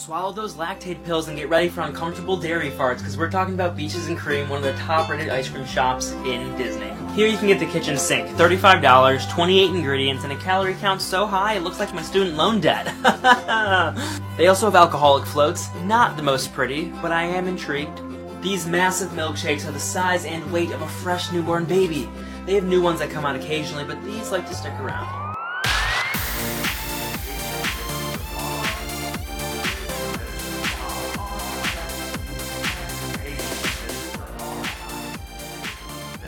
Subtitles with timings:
[0.00, 3.76] Swallow those Lactaid pills and get ready for uncomfortable dairy farts because we're talking about
[3.76, 6.90] Beaches and Cream, one of the top rated ice cream shops in Disney.
[7.12, 11.26] Here you can get the kitchen sink, $35, 28 ingredients, and a calorie count so
[11.26, 12.86] high it looks like my student loan debt.
[14.38, 18.00] they also have alcoholic floats, not the most pretty, but I am intrigued.
[18.40, 22.08] These massive milkshakes are the size and weight of a fresh newborn baby.
[22.46, 25.19] They have new ones that come out occasionally, but these like to stick around.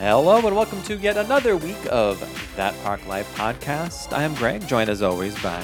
[0.02, 2.19] Hello and welcome to yet another week of
[2.56, 4.12] That Park Life podcast.
[4.12, 5.60] I am Greg, joined as always by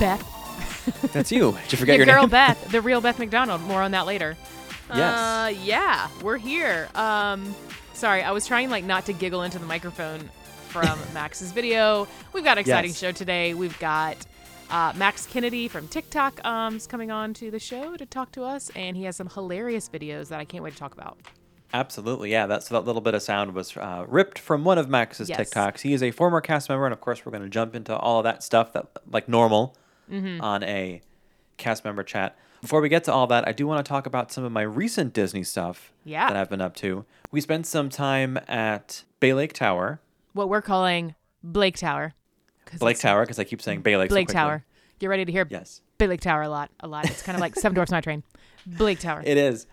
[0.00, 1.12] Beth.
[1.12, 1.52] that's you.
[1.64, 2.30] Did you forget the your girl name?
[2.30, 3.60] Beth, the real Beth McDonald.
[3.60, 4.38] More on that later.
[4.88, 5.18] Yes.
[5.18, 6.88] Uh, yeah, we're here.
[6.94, 7.54] Um,
[7.92, 10.30] sorry, I was trying like not to giggle into the microphone
[10.68, 12.08] from Max's video.
[12.32, 12.98] We've got an exciting Yes.
[12.98, 13.52] show today.
[13.52, 14.16] We've got
[14.70, 18.44] uh, Max Kennedy from TikTok um, is coming on to the show to talk to
[18.44, 21.18] us, and he has some hilarious videos that I can't wait to talk about.
[21.74, 22.46] Absolutely, yeah.
[22.46, 25.50] That's that little bit of sound was uh, ripped from one of Max's Yes.
[25.50, 25.80] TikToks.
[25.80, 28.18] He is a former cast member, and of course, we're going to jump into all
[28.20, 29.76] of that stuff that like normal
[30.10, 30.40] Mm-hmm.
[30.40, 31.00] on a
[31.56, 32.38] cast member chat.
[32.62, 34.62] Before we get to all that, I do want to talk about some of my
[34.62, 36.28] recent Disney stuff Yeah.
[36.28, 37.04] that I've been up to.
[37.32, 40.00] We spent some time at Bay Lake Tower,
[40.32, 42.14] What we're calling Blake Tower.
[42.78, 44.08] Blake Tower, because I keep saying Bay Lake.
[44.10, 44.34] Blake quickly.
[44.40, 44.64] Tower.
[45.00, 45.80] Get ready to hear Yes.
[45.98, 46.70] Bay Lake Tower a lot.
[46.80, 47.04] A lot.
[47.10, 48.22] It's kind of like Seven Dwarfs Mine Train.
[48.66, 49.22] Blake Tower.
[49.26, 49.66] It is.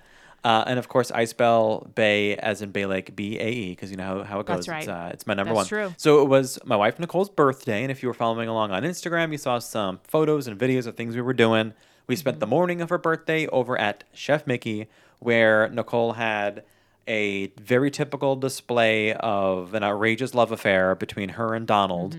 [0.44, 3.98] Uh, and of course, Icebell Bay, as in Bay Lake, B A E, because you
[3.98, 4.66] know how, how it goes.
[4.66, 5.08] That's It's, right.
[5.08, 5.88] uh, it's my number That's one.
[5.88, 5.94] true.
[5.98, 9.32] So it was my wife Nicole's birthday, and if you were following along on Instagram,
[9.32, 11.74] you saw some photos and videos of things we were doing.
[12.08, 12.40] We spent Mm-hmm.
[12.42, 16.64] the morning of her birthday over at Chef Mickey, where Nicole had
[17.08, 22.18] a very typical display of an outrageous love affair between her and Donald.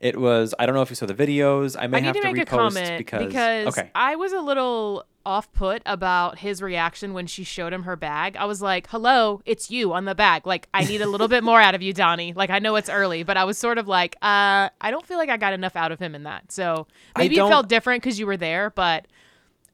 [0.00, 0.54] It was.
[0.58, 1.76] I don't know if you saw the videos.
[1.78, 2.04] I may Mm-hmm.
[2.04, 3.90] I have need to to make a repost comment because, okay.
[3.94, 8.36] I was a little off put about his reaction when she showed him her bag.
[8.36, 11.44] I was like, "Hello, it's you on the bag." Like, I need a little bit
[11.44, 12.32] more out of you, Donnie.
[12.32, 15.18] Like, I know it's early, but I was sort of like, uh, I don't feel
[15.18, 16.50] like I got enough out of him in that.
[16.52, 16.86] So
[17.16, 19.06] maybe it felt different because you were there, but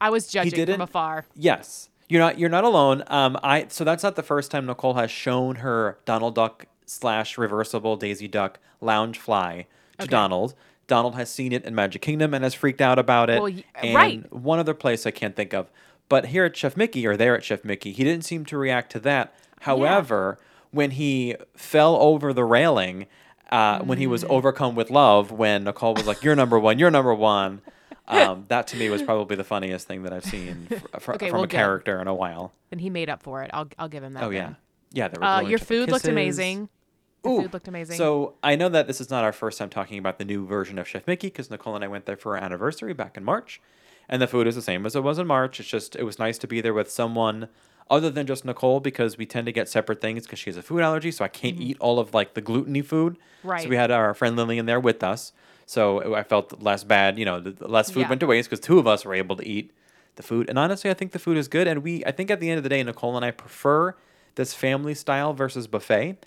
[0.01, 1.25] I was judging from afar.
[1.35, 2.37] Yes, you're not.
[2.39, 3.03] You're not alone.
[3.07, 7.37] Um, I so that's not the first time Nicole has shown her Donald Duck slash
[7.37, 9.65] reversible Daisy Duck Loungefly
[9.97, 10.09] to Okay.
[10.09, 10.53] Donald.
[10.87, 13.41] Donald has seen it in Magic Kingdom and has freaked out about it.
[13.41, 14.33] Well, y- and right.
[14.33, 15.69] One other place I can't think of,
[16.09, 18.91] but here at Chef Mickey or there at Chef Mickey, he didn't seem to react
[18.93, 19.33] to that.
[19.61, 20.37] However,
[20.71, 23.05] when he fell over the railing,
[23.51, 24.29] uh, when he was Mm.
[24.29, 26.79] overcome with love, when Nicole was like, "You're number one.
[26.79, 27.61] You're number one."
[28.07, 31.27] Um, that to me was probably the funniest thing that I've seen fr- fr- Okay,
[31.29, 31.55] from well, a good.
[31.57, 32.53] character in a while.
[32.71, 33.51] And he made up for it.
[33.53, 34.23] I'll I'll give him that.
[34.23, 34.55] Oh yeah, then.
[34.91, 35.07] yeah.
[35.09, 36.69] There were Uh, your food looked amazing.
[37.25, 37.97] Ooh, food looked amazing.
[37.97, 40.77] So I know that this is not our first time talking about the new version
[40.77, 43.59] of Chef Mickey because Nicole and I went there for our anniversary back in March,
[44.07, 45.59] and the food is the same as it was in March.
[45.59, 47.49] It's just it was nice to be there with someone
[47.89, 50.61] other than just Nicole because we tend to get separate things because she has a
[50.61, 53.17] food allergy, so I can't eat all of like the gluteny food.
[53.43, 53.59] Right.
[53.59, 53.69] So Mm-hmm.
[53.71, 55.31] We had our friend Lillian there with us,
[55.65, 57.17] so I felt less bad.
[57.17, 58.09] You know, the, the less food Yeah.
[58.09, 59.71] went to waste because two of us were able to eat
[60.17, 60.49] the food.
[60.49, 61.67] And honestly, I think the food is good.
[61.67, 63.95] And we, I think at the end of the day, Nicole and I prefer
[64.35, 66.17] this family style versus buffet.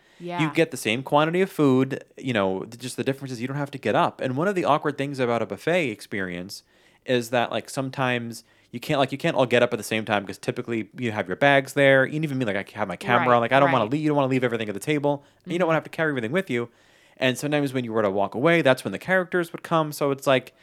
[0.41, 3.57] You get the same quantity of food, you know, just the difference is you don't
[3.57, 4.21] have to get up.
[4.21, 6.63] And one of the awkward things about a buffet experience
[7.07, 10.05] is that like sometimes you can't like you can't all get up at the same
[10.05, 12.07] time because typically you have your bags there.
[12.07, 13.31] You even me like I have my camera.
[13.31, 14.03] Right, like I don't want to leave.
[14.03, 15.25] You don't want to leave everything at the table.
[15.45, 15.69] And you don't mm-hmm.
[15.69, 16.69] want to have to carry everything with you.
[17.17, 19.93] And sometimes when you were to walk away, that's when the characters would come.
[19.93, 20.55] So it's like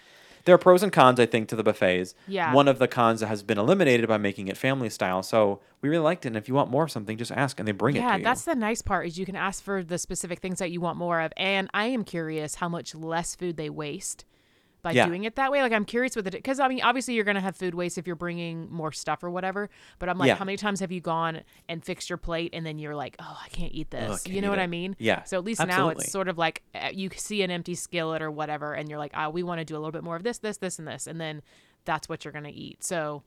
[0.48, 2.16] there are pros and cons, I think, to the buffets.
[2.28, 2.54] Yeah.
[2.54, 5.22] One of the cons that has been eliminated by making it family style.
[5.22, 6.30] So we really liked it.
[6.30, 8.18] And if you want more of something, just ask and they bring it Yeah, to
[8.20, 8.24] you.
[8.24, 10.98] that's the nice part is you can ask for the specific things that you want
[10.98, 11.32] more of.
[11.38, 14.26] And I am curious how much less food they waste
[14.88, 15.06] by Yeah.
[15.06, 15.62] doing it that way.
[15.62, 18.08] Like I'm curious with it because I mean obviously you're gonna have food waste if
[18.08, 19.70] you're bringing more stuff or whatever.
[20.00, 20.36] But I'm like, Yeah.
[20.36, 23.40] how many times have you gone and fixed your plate and then you're like, oh,
[23.44, 24.24] I can't eat this.
[24.24, 24.64] can't you know what it.
[24.64, 24.96] I mean?
[25.00, 28.22] Yeah, So at least now it's sort of like uh, you see an empty skillet
[28.22, 30.24] or whatever, and you're like, oh, we want to do a little bit more of
[30.24, 31.42] this, this, this, and this, and then
[31.86, 32.84] that's what you're gonna eat.
[32.84, 33.24] So.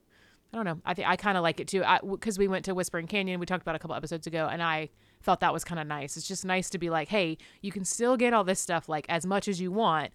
[0.53, 0.81] I don't know.
[0.83, 1.81] I think I kind of like it too.
[2.09, 4.89] Because we went to Whispering Canyon, we talked about a couple episodes ago, and I
[5.21, 6.17] felt that was kind of nice.
[6.17, 9.05] It's just nice to be like, hey, you can still get all this stuff like
[9.07, 10.11] as much as you want,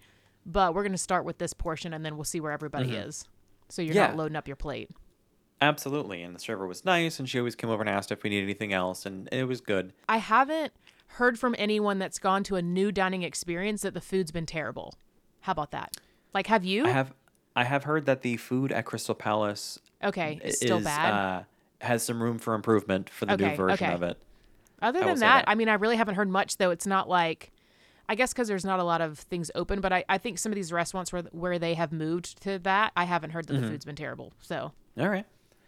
[0.47, 3.25] but we're gonna start with this portion, and then we'll see where everybody is.
[3.69, 3.97] So you're Mm-hmm.
[3.97, 4.07] Yeah.
[4.07, 4.89] not loading up your plate.
[5.61, 6.21] Absolutely.
[6.21, 8.43] And the server was nice, and she always came over and asked if we needed
[8.43, 9.91] anything else, and it was good.
[10.07, 10.71] I haven't
[11.11, 14.93] heard from anyone that's gone to a new dining experience that the food's been terrible.
[15.41, 15.97] How about that?
[16.33, 16.85] Like, have you?
[16.85, 17.13] I have
[17.55, 21.11] I have heard that the food at Crystal Palace okay, i- it's still bad.
[21.13, 21.43] Uh,
[21.81, 23.93] has some room for improvement for the new version okay.
[23.95, 24.17] of it.
[24.81, 25.45] Other than that, that.
[25.47, 26.69] I mean, I really haven't heard much though.
[26.69, 27.51] It's not like
[28.09, 30.51] I guess because there's not a lot of things open, but I, I think some
[30.51, 33.63] of these restaurants where where they have moved to that, I haven't heard that Mm-hmm.
[33.65, 34.33] the food's been terrible.
[34.41, 35.25] So All right.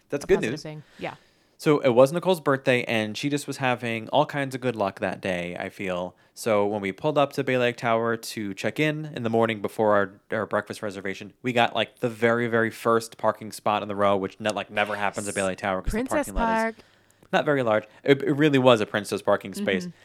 [0.10, 0.64] That's good news.
[0.64, 0.84] Thing.
[0.98, 1.16] Yeah.
[1.58, 5.00] So it was Nicole's birthday, and she just was having all kinds of good luck
[5.02, 6.16] that day, I feel.
[6.34, 9.62] So when we pulled up to Bay Lake Tower to check in in the morning
[9.62, 13.90] before our, our breakfast reservation, we got like the very, very first parking spot in
[13.90, 16.56] the row, which ne- like never happens at Bay Lake Tower because the parking lot
[16.56, 16.76] is Park.
[17.34, 17.84] not very large.
[18.06, 19.84] It, it really was a princess parking space.
[19.88, 19.96] Mm-hmm.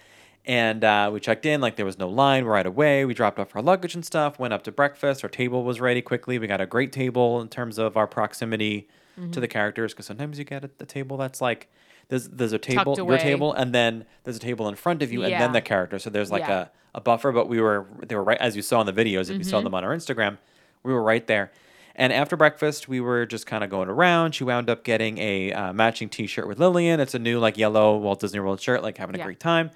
[0.46, 3.04] And uh, we checked in, like there was no line right away.
[3.06, 5.24] We dropped off our luggage and stuff, went up to breakfast.
[5.24, 6.38] Our table was ready quickly.
[6.38, 9.30] We got a great table in terms of our proximity Mm-hmm.
[9.30, 11.68] to the characters because sometimes you get a, a table that's like
[12.08, 15.22] there's there's a table, your table, and then there's a table in front of you,
[15.22, 16.00] and then the character.
[16.00, 16.48] So there's like Yeah.
[16.64, 16.96] Mm-hmm.
[16.96, 19.30] a, a buffer, but we were they were right as you saw in the videos.
[19.30, 20.38] If you saw them on our Instagram,
[20.82, 21.52] we were right there.
[21.94, 24.34] And after breakfast, we were just kind of going around.
[24.34, 26.98] She wound up getting a uh, matching T-shirt with Lillian.
[26.98, 29.26] It's a new like yellow Walt Disney World shirt, like having a Yeah.
[29.26, 29.70] great time.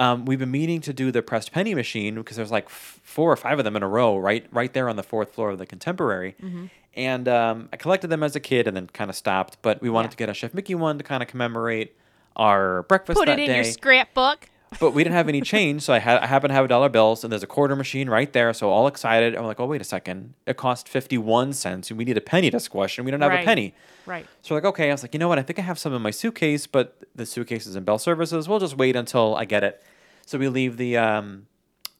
[0.00, 3.30] Um, we've been meaning to do the pressed penny machine because there's like f- four
[3.30, 5.58] or five of them in a row, right, right there on the fourth floor of
[5.58, 6.34] the Contemporary.
[6.42, 6.66] Mm-hmm.
[6.94, 9.58] And um, I collected them as a kid and then kind of stopped.
[9.62, 10.10] But we wanted Yeah.
[10.12, 11.94] to get a Chef Mickey one to kind of commemorate
[12.34, 14.48] our breakfast Put it in day your scrapbook.
[14.78, 16.88] But we didn't have any change, so I had I happen to have a dollar
[16.88, 18.52] bills, and there's a quarter machine right there.
[18.52, 21.98] So all excited, I'm like, oh wait a second, it cost fifty one cents, and
[21.98, 23.74] we need a penny to squash, and we don't have a penny.
[24.06, 24.26] Right.
[24.42, 25.38] So we're like, okay, I was like, you know what?
[25.38, 28.48] I think I have some in my suitcase, but the suitcase is in Bell Services.
[28.48, 29.82] We'll just wait until I get it.
[30.26, 31.46] So we leave the um,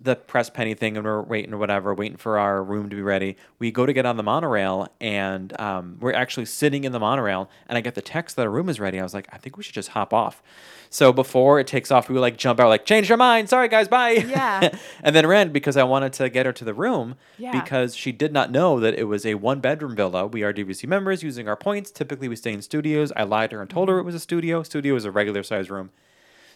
[0.01, 3.03] the press penny thing, and we're waiting or whatever, waiting for our room to be
[3.03, 3.37] ready.
[3.59, 7.51] We go to get on the monorail, and um, we're actually sitting in the monorail,
[7.69, 8.99] and I get the text that our room is ready.
[8.99, 10.43] I was like, I think we should just hop off.
[10.93, 13.49] So before it takes off, we would like jump out, like change our mind.
[13.49, 14.11] Sorry guys, bye.
[14.11, 14.71] Yeah.
[15.05, 17.53] and then ran because I wanted to get her to the room Yeah.
[17.53, 20.27] because she did not know that it was a one bedroom villa.
[20.27, 21.93] We are DVC members using our points.
[21.93, 23.13] Typically, we stay in studios.
[23.15, 24.65] I lied to her and told her it was a studio.
[24.65, 25.91] Studio is a regular size room.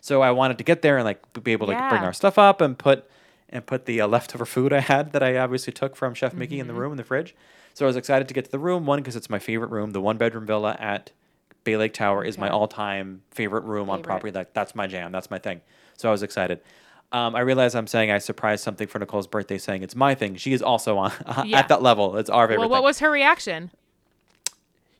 [0.00, 2.60] So I wanted to get there and like be able to bring our stuff up
[2.60, 3.08] and put
[3.48, 6.58] and put the uh, leftover food I had that I obviously took from Chef Mickey
[6.58, 7.36] in the room in the fridge.
[7.72, 8.84] So I was excited to get to the room.
[8.84, 9.92] One because it's my favorite room.
[9.92, 11.12] The one bedroom villa at
[11.64, 14.30] Bay Lake Tower is my all time favorite room on property.
[14.32, 15.10] Like that's my jam.
[15.12, 15.60] That's my thing.
[15.96, 16.60] So I was excited.
[17.12, 20.34] Um, I realize I'm saying I surprised something for Nicole's birthday, saying it's my thing.
[20.36, 21.12] She is also on
[21.46, 21.58] Yeah.
[21.60, 22.16] at that level.
[22.16, 22.60] It's our favorite.
[22.60, 22.84] Well, what thing.
[22.84, 23.70] was her reaction?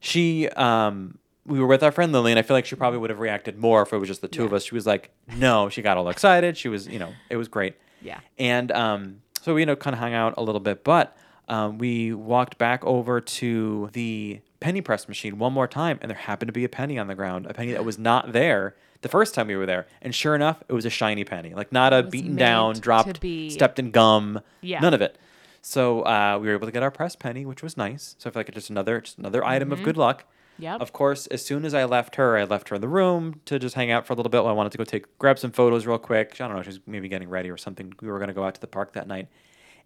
[0.01, 0.49] she?
[0.51, 3.21] Um, we were with our friend Lily, and I feel like she probably would have
[3.21, 4.65] reacted more if it was just the two of us.
[4.65, 6.57] She was like, "No," she got all excited.
[6.57, 7.75] She was, you know, it was great.
[8.01, 8.21] Yeah.
[8.39, 11.17] And um, so we, you know, kind of hung out a little bit, but
[11.49, 16.17] um, we walked back over to the penny press machine one more time, and there
[16.17, 19.11] happened to be a penny on the ground, a penny that was not there the
[19.11, 19.87] first time we were there.
[20.01, 23.51] And sure enough, it was a shiny penny, like not a beaten down, dropped, be.
[23.51, 24.81] stepped in gum, Yeah.
[24.81, 25.19] none of it.
[25.61, 28.17] So uh, we were able to get our press penny, which was nice.
[28.19, 30.25] So I feel like it's just another, just another item of good luck.
[30.59, 30.81] Yep.
[30.81, 33.59] Of course, as soon as I left her, I left her in the room to
[33.59, 34.45] just hang out for a little bit.
[34.45, 36.41] While I wanted to go take grab some photos real quick.
[36.41, 37.93] I don't know, she was maybe getting ready or something.
[38.01, 39.29] We were going to go out to the park that night,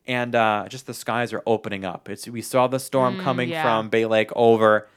[0.06, 2.08] and uh, just the skies are opening up.
[2.08, 3.62] It's we saw the storm mm, coming yeah.
[3.62, 4.88] from Bay Lake over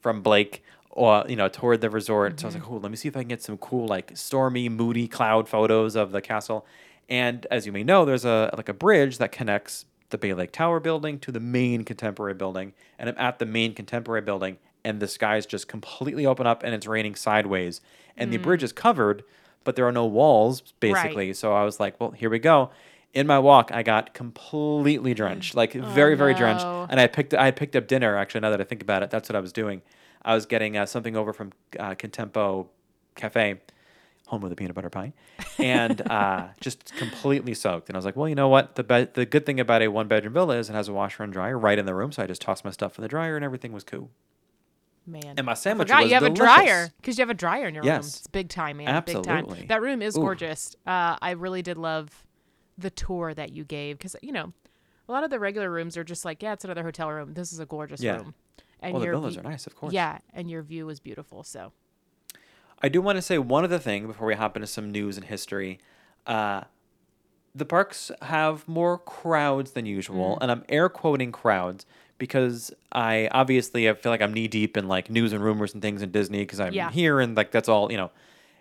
[0.00, 2.40] from Blake, or you know, toward the resort.
[2.40, 2.64] So I was mm-hmm.
[2.64, 5.48] like, oh, let me see if I can get some cool like stormy, moody cloud
[5.48, 6.66] photos of the castle.
[7.08, 10.52] And as you may know, there's a like a bridge that connects the Bay Lake
[10.52, 12.72] Tower building to the main contemporary building.
[12.98, 16.74] And I'm at the main contemporary building, and the skies just completely open up and
[16.74, 17.80] it's raining sideways.
[18.16, 18.42] And the mm.
[18.42, 19.24] bridge is covered,
[19.64, 21.32] but there are no walls, basically.
[21.32, 22.70] So I was like, well, here we go.
[23.14, 26.64] In my walk, I got completely drenched, like very, very drenched.
[26.64, 28.16] And I picked, I picked up dinner.
[28.16, 29.82] Actually, now that I think about it, that's what I was doing.
[30.24, 32.66] I was getting uh, something over from uh, Contempo
[33.14, 33.60] Cafe,
[34.26, 35.12] home of the peanut butter pie,
[35.58, 37.88] and uh, just completely soaked.
[37.88, 38.74] And I was like, well, you know what?
[38.74, 41.22] The be- the good thing about a one bedroom villa is it has a washer
[41.22, 42.10] and dryer right in the room.
[42.10, 44.10] So I just tossed my stuff in the dryer, and everything was cool.
[45.06, 45.34] Man.
[45.36, 46.42] And my sandwich Forgot was you have delicious.
[46.42, 47.92] a dryer because you have a dryer in your room.
[47.92, 48.16] Yes.
[48.20, 48.86] It's big time, man.
[49.04, 49.58] Big Absolutely.
[49.58, 49.66] time.
[49.68, 50.20] That room is Ooh.
[50.22, 50.74] gorgeous.
[50.86, 52.23] Uh, I really did love
[52.78, 54.52] the tour that you gave because you know
[55.08, 57.34] a lot of the regular rooms are just like yeah, it's another hotel room.
[57.34, 58.16] This is a gorgeous Yeah.
[58.16, 58.34] room.
[58.80, 59.92] And Well, the your villas view- are nice, of course.
[59.94, 61.42] Yeah, and your view was beautiful.
[61.42, 61.72] So
[62.82, 65.26] I do want to say one other thing before we hop into some news and
[65.26, 65.78] history.
[66.26, 66.62] Uh,
[67.54, 71.86] the parks have more crowds than usual, and I'm air quoting crowds
[72.18, 75.80] because I obviously I feel like I'm knee deep in like news and rumors and
[75.82, 76.90] things in Disney because I'm Yeah.
[76.90, 78.10] here and like that's all you know,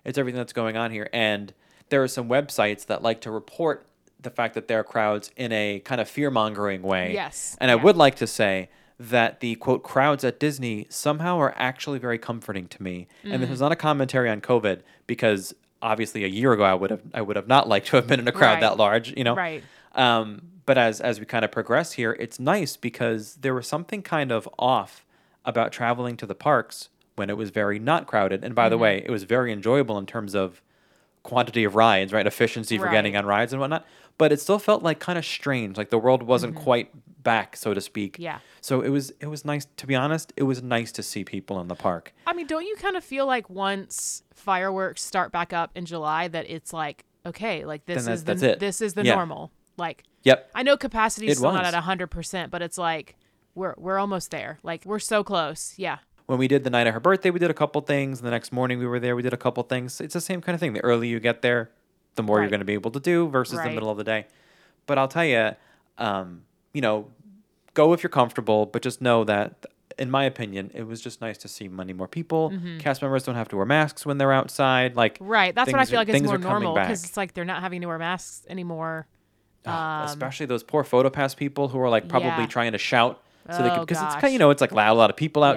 [0.05, 1.10] it's everything that's going on here.
[1.12, 1.53] And
[1.89, 3.86] there are some websites that like to report
[4.23, 7.13] the fact that there are crowds in a kind of fear mongering way.
[7.13, 11.53] Yes, and I would like to say that the quote crowds at Disney somehow are
[11.57, 13.07] actually very comforting to me.
[13.23, 13.53] And this Mm.
[13.53, 17.21] is not a commentary on COVID because obviously a year ago I would have I
[17.21, 18.61] would have not liked to have been in a crowd Right.
[18.61, 19.35] that large, you know.
[19.35, 19.63] Right.
[19.93, 24.01] Um, but as as we kind of progress here, it's nice because there was something
[24.01, 25.05] kind of off
[25.43, 28.43] about traveling to the parks when it was very not crowded.
[28.43, 28.69] And by Mm-hmm.
[28.69, 30.61] the way, it was very enjoyable in terms of
[31.23, 32.27] quantity of rides, right?
[32.27, 33.85] Efficiency for getting on rides and whatnot.
[34.17, 36.91] But it still felt like kind of strange, like the world wasn't quite
[37.23, 38.13] back, so to speak.
[38.13, 38.21] Mm-hmm.
[38.23, 38.39] Yeah.
[38.61, 40.31] So it was it was nice to be honest.
[40.37, 42.13] It was nice to see people in the park.
[42.27, 46.27] I mean, don't you kind of feel like once fireworks start back up in July
[46.27, 48.59] that it's like okay, like this is the it.
[48.59, 49.15] this is the Yeah.
[49.15, 49.51] normal.
[49.77, 50.51] Like Yep.
[50.55, 51.73] I know capacity is It still not was.
[51.73, 53.15] at hundred percent, but it's like
[53.55, 54.59] we're we're almost there.
[54.61, 55.73] Like we're so close.
[55.77, 55.97] Yeah.
[56.25, 58.19] When we did the night of her birthday, we did a couple things.
[58.19, 59.99] And the next morning we were there, we did a couple things.
[60.01, 60.73] It's the same kind of thing.
[60.73, 61.69] The earlier you get there,
[62.15, 64.27] the more you're going to be able to do versus the middle of the day.
[64.85, 65.51] But I'll tell you,
[65.97, 67.07] um, you know,
[67.73, 69.65] go if you're comfortable, but just know that,
[69.97, 72.53] in my opinion, it was just nice to see many more people.
[72.79, 74.95] Cast members don't have to wear masks when they're outside.
[74.95, 75.25] Like, Mm-hmm.
[75.27, 75.55] Right.
[75.55, 77.61] That's what I feel are- like it's things more normal because it's like they're not
[77.61, 79.07] having to wear masks anymore.
[79.65, 82.47] Ah, especially those poor photo pass people who are like probably Um, Yeah.
[82.47, 84.91] trying to shout so they Oh, could because it's kind you know it's like loud,
[84.93, 85.51] a lot of people Yeah.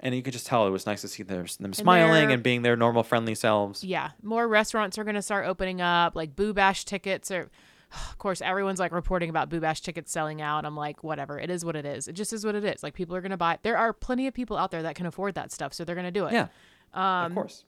[0.00, 2.42] And you could just tell it was nice to see their, them smiling they're- and
[2.42, 3.82] being their normal friendly selves.
[3.84, 6.14] Yeah, more restaurants are going to start opening up.
[6.14, 7.50] Like Boo Bash tickets are,
[8.10, 10.64] of course, everyone's like reporting about Boo Bash tickets selling out.
[10.64, 11.38] I'm like, whatever.
[11.38, 12.06] It is what it is.
[12.08, 12.82] It just is what it is.
[12.82, 13.58] Like people are going to buy.
[13.62, 16.04] There are plenty of people out there that can afford that stuff, so they're going
[16.06, 16.32] to do it.
[16.32, 16.48] Yeah,
[16.94, 17.64] Um, of course.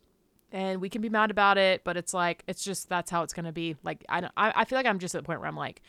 [0.52, 3.32] And we can be mad about it, but it's like it's just that's how it's
[3.32, 3.76] going to be.
[3.84, 4.32] Like I don't.
[4.36, 5.80] I, I feel like I'm just at the point where I'm like.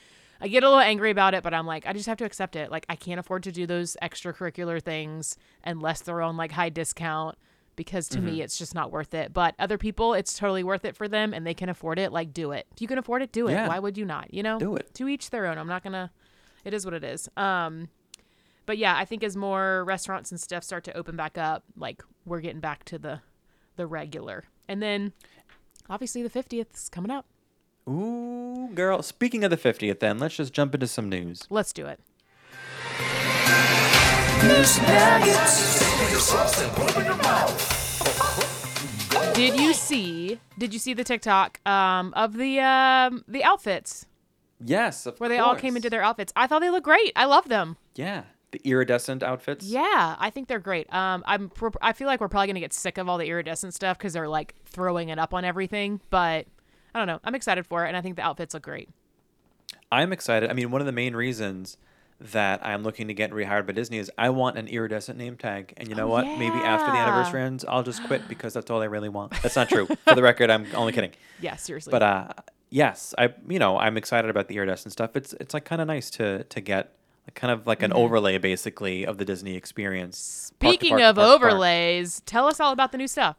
[0.41, 2.55] I get a little angry about it, but I'm like, I just have to accept
[2.55, 2.71] it.
[2.71, 7.37] Like, I can't afford to do those extracurricular things unless they're on like high discount
[7.75, 8.25] because to Mm-hmm.
[8.25, 9.33] me it's just not worth it.
[9.33, 12.11] But other people, it's totally worth it for them and they can afford it.
[12.11, 12.65] Like, do it.
[12.73, 13.53] If you can afford it, do it.
[13.53, 13.67] Yeah.
[13.67, 14.33] Why would you not?
[14.33, 14.93] You know, Do it.
[14.95, 15.57] To each their own.
[15.57, 16.11] I'm not gonna.
[16.65, 17.29] It is what it is.
[17.37, 17.89] Um,
[18.65, 22.03] but yeah, I think as more restaurants and stuff start to open back up, like
[22.25, 23.21] we're getting back to the
[23.77, 24.43] the regular.
[24.67, 25.13] And then
[25.89, 27.25] obviously the 50th is coming up.
[27.89, 29.01] Ooh, girl.
[29.01, 31.47] Speaking of the 50th, then let's just jump into some news.
[31.49, 31.99] Let's do it.
[39.33, 40.39] Did you see?
[40.57, 44.05] Did you see the TikTok um, of the um, the outfits
[44.63, 46.31] Yes, of where they all came into their outfits?
[46.35, 47.11] I thought they looked great.
[47.15, 47.77] I love them.
[47.95, 49.65] yeah the iridescent outfits.
[49.65, 50.93] Yeah, I think they're great.
[50.93, 51.49] Um, I'm
[51.81, 54.27] I feel like we're probably gonna get sick of all the iridescent stuff because they're
[54.27, 56.01] like throwing it up on everything.
[56.09, 56.47] But
[56.93, 57.19] I don't know.
[57.23, 58.89] I'm excited for it, and I think the outfits look great.
[59.91, 60.49] I'm excited.
[60.49, 61.77] I mean, one of the main reasons
[62.19, 65.73] that I'm looking to get rehired by Disney is I want an iridescent name tag.
[65.77, 66.25] And you know Oh, what?
[66.25, 67.07] Maybe after the yeah.
[67.07, 69.31] anniversary ends, I'll just quit because that's all I really want.
[69.41, 69.87] That's not true.
[70.07, 71.11] For the record, I'm only kidding.
[71.41, 71.89] Yeah, seriously.
[71.89, 72.27] But uh,
[72.69, 75.15] yes, I you know I'm excited about the iridescent stuff.
[75.15, 76.93] It's it's like kind of nice to to get
[77.33, 80.19] kind of like an overlay basically of the Disney experience.
[80.19, 81.51] Speaking park of park to park.
[81.53, 83.37] overlays, tell us all about the new stuff.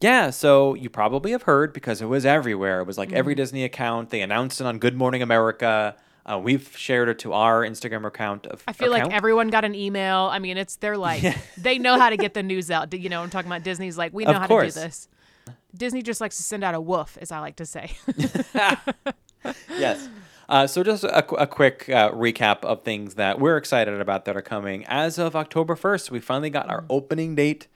[0.00, 2.80] Yeah, so you probably have heard because it was everywhere.
[2.80, 3.16] It was like Mm-hmm.
[3.18, 4.10] every Disney account.
[4.10, 5.96] They announced it on Good Morning America.
[6.26, 8.46] Uh, we've shared it to our Instagram account.
[8.46, 10.28] Of, I feel like everyone got an email.
[10.32, 11.22] I mean, it's they're like
[11.58, 12.92] they know how to get the news out.
[12.94, 14.74] You know, I'm talking about Disney's like we know Of how course.
[14.74, 15.08] to do this.
[15.76, 17.92] Disney just likes to send out a woof, as I like to say.
[19.70, 20.08] yes.
[20.48, 24.36] Uh, so just a, a quick uh, recap of things that we're excited about that
[24.36, 24.84] are coming.
[24.86, 27.66] As of October 1st, we finally got our opening date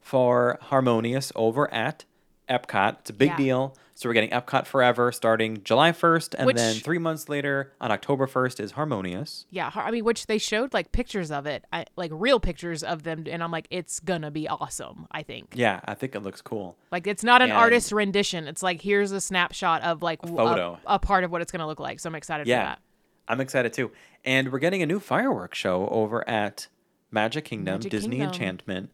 [0.00, 2.04] for Harmonious over at
[2.48, 3.00] Epcot.
[3.00, 3.36] It's a big Yeah.
[3.36, 3.76] deal.
[3.94, 7.90] So we're getting Epcot Forever starting July 1st, and Which- then three months later, on
[7.90, 9.44] October 1st, is Harmonious.
[9.50, 13.02] yeah, I mean, which they showed like pictures of it, I, like real pictures of
[13.02, 15.08] them, and I'm like, it's gonna be awesome.
[15.10, 15.48] I think.
[15.56, 16.76] Yeah, I think it looks cool.
[16.92, 18.46] Like it's not an And- artist rendition.
[18.46, 20.78] It's like here's a snapshot of like w- photo.
[20.86, 21.98] a, a part of what it's gonna look like.
[21.98, 22.78] So I'm excited for Yeah, that.
[23.26, 23.90] I'm excited too.
[24.24, 26.68] And we're getting a new fireworks show over at
[27.10, 28.28] Magic Kingdom, Magic Disney Kingdom.
[28.28, 28.90] Enchantment.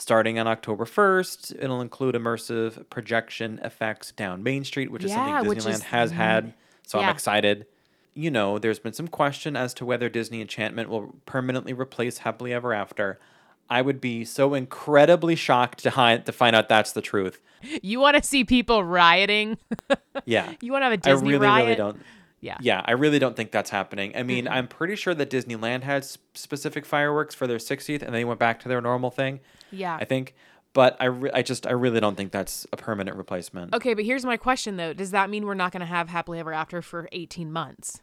[0.00, 5.42] Starting on October 1st, it'll include immersive projection effects down Main Street, which is Yeah,
[5.42, 6.18] something Disneyland is- has mm-hmm.
[6.18, 6.54] had.
[6.86, 7.66] So I'm excited.
[8.14, 12.50] You know, there's been some question as to whether Disney Enchantment will permanently replace Happily
[12.52, 13.20] Ever After.
[13.68, 17.42] I would be so incredibly shocked to, hi- to find out that's the truth.
[17.82, 19.58] You want to see people rioting?
[20.24, 20.54] Yeah.
[20.62, 21.64] you want to have a Disney really, riot?
[21.64, 22.02] really don't.
[22.40, 22.56] Yeah.
[22.62, 24.16] Yeah, I really don't think that's happening.
[24.16, 28.24] I mean, I'm pretty sure that Disneyland had specific fireworks for their 60th, and they
[28.24, 29.40] went back to their normal thing.
[29.72, 29.96] Yeah.
[30.00, 30.34] I think,
[30.72, 33.74] but I, re- I just, I really don't think that's a permanent replacement.
[33.74, 36.38] Okay, but here's my question though: Does that mean we're not going to have happily
[36.38, 38.00] ever after for 18 months?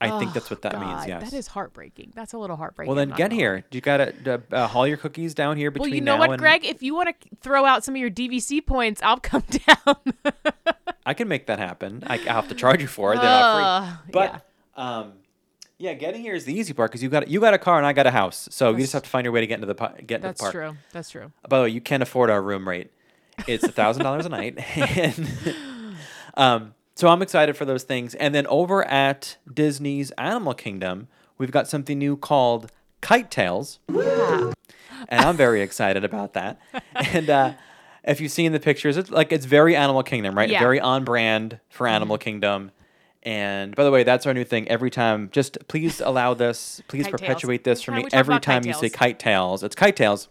[0.00, 0.84] I think that's what that means.
[0.92, 1.30] God, Yes.
[1.30, 2.12] that is heartbreaking.
[2.16, 2.88] That's a little heartbreaking.
[2.88, 3.64] well, then get here.
[3.70, 6.38] You gotta uh, haul your cookies down here between Well, you know now what, and
[6.40, 6.64] Greg?
[6.64, 10.32] If you want to throw out some of your DVC points, I'll come down.
[11.06, 12.02] I can make that happen.
[12.06, 13.18] I, I'll have to charge you for it.
[13.18, 14.10] I'll Uh, free.
[14.12, 15.12] But um,
[15.82, 17.84] yeah, getting here is the easy part because you got you got a car and
[17.84, 19.66] I got a house, so you just have to find your way to get into
[19.66, 20.52] the get into That's the park.
[20.52, 20.76] true.
[20.92, 21.32] That's true.
[21.48, 22.92] By the way, you can't afford our room rate.
[23.48, 25.56] It's a thousand dollars a night, and
[26.36, 28.14] um, so I'm excited for those things.
[28.14, 32.70] And then over at Disney's Animal Kingdom, we've got something new called
[33.00, 34.52] Kite Tails, Yeah.
[35.08, 36.60] and I'm very excited about that.
[36.94, 37.54] And uh,
[38.04, 40.48] if you've seen the pictures, it's like it's very Animal Kingdom, right?
[40.48, 40.58] Yeah.
[40.58, 40.64] Mm-hmm.
[40.64, 42.70] Very on brand for Animal Kingdom.
[43.24, 44.66] And by the way, that's our new thing.
[44.68, 47.20] Every time, just please allow this, please Kite tails.
[47.20, 47.98] perpetuate this for me.
[47.98, 50.28] time we talk Every time you say kite tails, it's kite tails.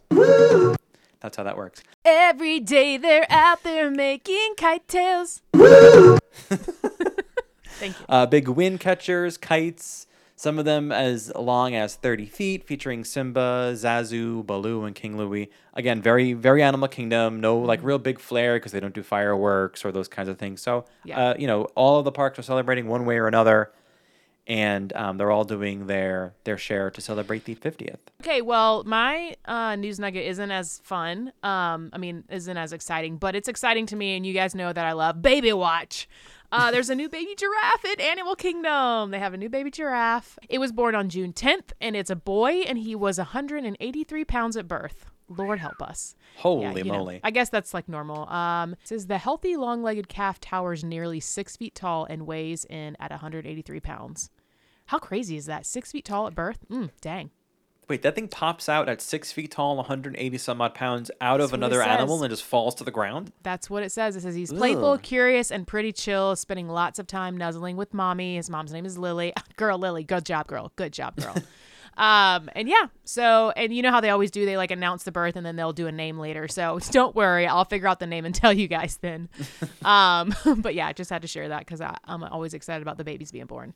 [1.21, 1.83] That's how that works.
[2.03, 5.41] Every day they're out there making kite tails.
[5.53, 6.19] Thank
[7.99, 8.05] you.
[8.09, 10.07] Uh, big wind catchers, kites,
[10.41, 15.51] some of them as long as 30 feet, featuring Simba, Zazu, Baloo, and King Louie.
[15.75, 17.39] Again, very, very Animal Kingdom.
[17.39, 20.59] No, like, real big flare because they don't do fireworks or those kinds of things.
[20.59, 21.19] So, Yeah.
[21.29, 23.71] uh, you know, all of the parks are celebrating one way or another.
[24.51, 27.99] And um, they're all doing their their share to celebrate the 50th.
[28.21, 31.31] Okay, well, my uh, news nugget isn't as fun.
[31.41, 34.73] Um, I mean, isn't as exciting, but it's exciting to me, and you guys know
[34.73, 36.09] that I love Baby Watch.
[36.51, 39.11] Uh, there's a new baby giraffe in Animal Kingdom.
[39.11, 40.37] They have a new baby giraffe.
[40.49, 44.57] It was born on June 10th, and it's a boy, and he was 183 pounds
[44.57, 45.05] at birth.
[45.29, 46.13] Lord help us.
[46.35, 47.21] Yeah, Holy know, moly.
[47.23, 48.27] I guess that's like normal.
[48.27, 52.97] Um, it says the healthy long-legged calf towers nearly six feet tall and weighs in
[52.99, 54.29] at 183 pounds.
[54.91, 55.65] How crazy is that?
[55.65, 56.67] Six feet tall at birth?
[56.69, 57.31] Mm, dang.
[57.87, 61.53] Wait, that thing pops out at six feet tall, 180 some odd pounds out of
[61.53, 63.31] another animal and just falls to the ground?
[63.41, 64.17] That's what it says.
[64.17, 68.35] It says he's playful, curious, and pretty chill, spending lots of time nuzzling with mommy.
[68.35, 69.31] His mom's name is Lily.
[69.55, 70.03] Girl, Lily.
[70.03, 70.73] Good job, girl.
[70.75, 71.37] Good job, girl.
[71.95, 74.45] um, and yeah, so, and you know how they always do?
[74.45, 76.49] They like announce the birth and then they'll do a name later.
[76.49, 77.47] So don't worry.
[77.47, 79.29] I'll figure out the name and tell you guys then.
[79.85, 83.05] um, but yeah, I just had to share that because I'm always excited about the
[83.05, 83.73] babies being born.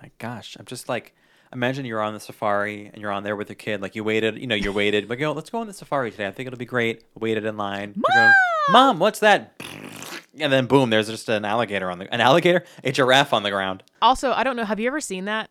[0.00, 1.14] My gosh, I'm just like,
[1.52, 3.80] imagine you're on the safari and you're on there with your kid.
[3.80, 5.08] Like you waited, you know, you waited.
[5.08, 6.26] Like, yo, let's go on the safari today.
[6.26, 7.04] I think it'll be great.
[7.18, 7.94] Waited in line.
[7.96, 8.34] You're going,
[8.70, 9.60] Mom, what's that?
[10.38, 13.50] And then boom, there's just an alligator on the an alligator, a giraffe on the
[13.50, 13.82] ground.
[14.02, 14.64] Also, I don't know.
[14.64, 15.50] Have you ever seen that?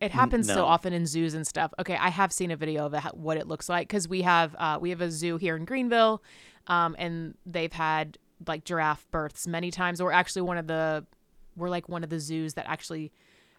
[0.00, 1.72] It happens so often in zoos and stuff.
[1.78, 4.56] Okay, I have seen a video of it, what it looks like because we have
[4.58, 6.24] uh, we have a zoo here in Greenville,
[6.66, 10.02] um, and they've had like giraffe births many times.
[10.02, 11.06] We're actually one of the
[11.54, 13.12] we're like one of the zoos that actually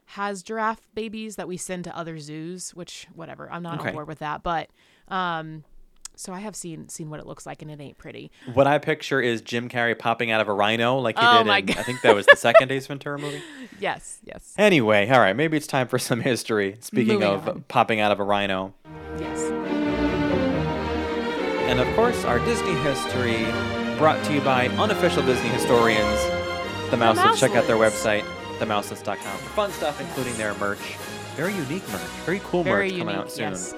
[0.05, 2.71] has giraffe babies that we send to other zoos.
[2.75, 3.89] Which whatever, I'm not Okay.
[3.89, 4.69] on board with that, but
[5.07, 5.63] um,
[6.15, 8.31] so I have seen seen what it looks like, and it ain't pretty.
[8.53, 11.47] What I picture is Jim Carrey popping out of a rhino like he Oh did
[11.47, 11.77] my in God.
[11.77, 13.41] I think that was the second Ace Ventura movie.
[13.79, 16.77] Yes, yes, Anyway, all right, maybe it's time for some history.
[16.79, 17.61] Speaking Moving of on.
[17.67, 18.73] popping out of a rhino.
[19.19, 19.49] yes.
[21.69, 23.43] And of course, our Disney history
[23.97, 26.21] brought to you by unofficial Disney historians,
[26.91, 27.39] the Mouselets.
[27.39, 28.23] Check out their website,
[28.59, 29.17] themouselets.com.
[29.17, 30.79] For fun stuff, including their merch.
[31.35, 32.01] Very unique merch.
[32.25, 32.99] Very cool Very merch unique.
[32.99, 33.49] coming out soon.
[33.51, 33.73] Yes.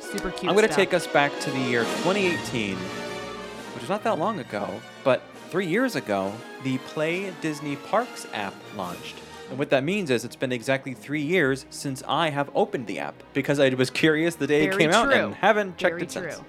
[0.00, 0.50] Super cute.
[0.50, 0.76] I'm going to stuff.
[0.76, 4.68] take us back to the year 2018, which is not that long ago,
[5.04, 6.32] but three years ago,
[6.64, 9.16] the Play Disney Parks app launched.
[9.48, 12.98] And what that means is it's been exactly three years since I have opened the
[12.98, 15.14] app because I was curious the day it Very came out true.
[15.26, 16.40] and haven't checked Very it since.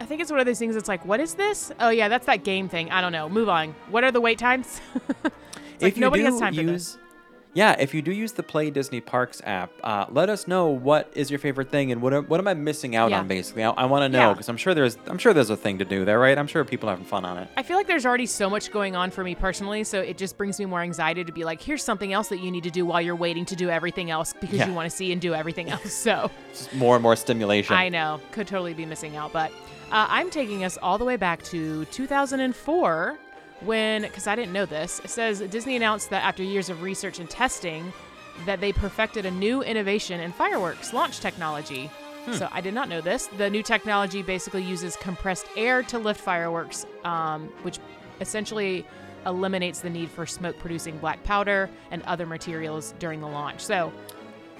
[0.00, 1.70] I think it's one of those things that's like, what is this?
[1.80, 2.90] Oh yeah, that's that game thing.
[2.90, 3.28] I don't know.
[3.28, 3.74] Move on.
[3.88, 4.80] What are the wait times?
[5.82, 6.98] Like if you nobody do has time for use, this.
[7.54, 11.12] yeah, if you do use the Play Disney Parks app, uh, let us know what
[11.14, 13.18] is your favorite thing and what am, what am I missing out Yeah.
[13.20, 13.28] on.
[13.28, 14.32] Basically, I, I want to know Yeah.
[14.32, 16.38] because I'm sure there's I'm sure there's a thing to do there, right?
[16.38, 17.48] I'm sure people are having fun on it.
[17.56, 20.38] I feel like there's already so much going on for me personally, so it just
[20.38, 22.86] brings me more anxiety to be like, here's something else that you need to do
[22.86, 24.68] while you're waiting to do everything else because Yeah.
[24.68, 25.92] you want to see and do everything else.
[25.92, 27.76] So Just more and more stimulation.
[27.76, 29.50] I know, could totally be missing out, but
[29.90, 33.18] uh, I'm taking us all the way back to 2004
[33.64, 37.18] when, because I didn't know this, it says Disney announced that after years of research
[37.18, 37.92] and testing,
[38.46, 41.90] that they perfected a new innovation in fireworks launch technology.
[42.30, 43.26] So I did not know this.
[43.26, 47.80] The new technology basically uses compressed air to lift fireworks, um, which
[48.20, 48.86] essentially
[49.26, 53.60] eliminates the need for smoke producing black powder and other materials during the launch.
[53.60, 53.92] So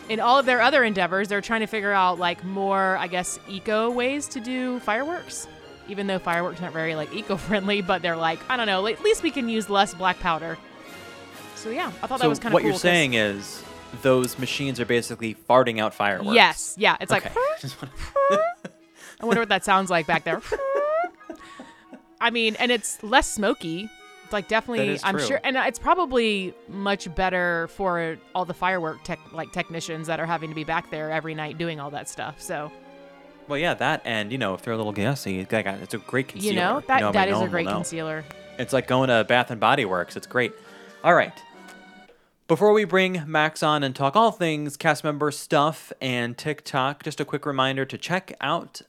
[0.09, 3.39] in all of their other endeavors, they're trying to figure out like more, I guess,
[3.49, 5.47] eco ways to do fireworks.
[5.89, 9.23] Even though fireworks aren't very like eco-friendly, but they're like, I don't know, at least
[9.23, 10.59] we can use less black powder.
[11.57, 12.71] So yeah, I thought so that was kind of what cool.
[12.71, 13.63] you're saying is
[14.03, 16.35] those machines are basically farting out fireworks.
[16.35, 17.27] Yes, yeah, it's like.
[17.27, 17.35] Okay.
[17.61, 17.95] Just wanna-
[19.21, 20.41] I wonder what that sounds like back there.
[22.21, 23.89] I mean, and it's less smoky.
[24.25, 25.27] It's like definitely, I'm true.
[25.27, 30.27] sure, and it's probably much better for all the firework tech, like technicians that are
[30.27, 32.41] having to be back there every night doing all that stuff.
[32.41, 32.73] So
[33.53, 36.29] well, yeah, that and you know if they're a little gassy, it's it's a great
[36.29, 36.55] concealer.
[36.55, 38.25] you know that that no a great concealer.
[38.59, 40.17] It's like going to Bath and Body Works.
[40.17, 40.53] It's great.
[41.05, 41.35] All right.
[42.49, 47.21] Before we bring Max on and talk all things cast member stuff and TikTok, just
[47.21, 48.81] a quick reminder to check out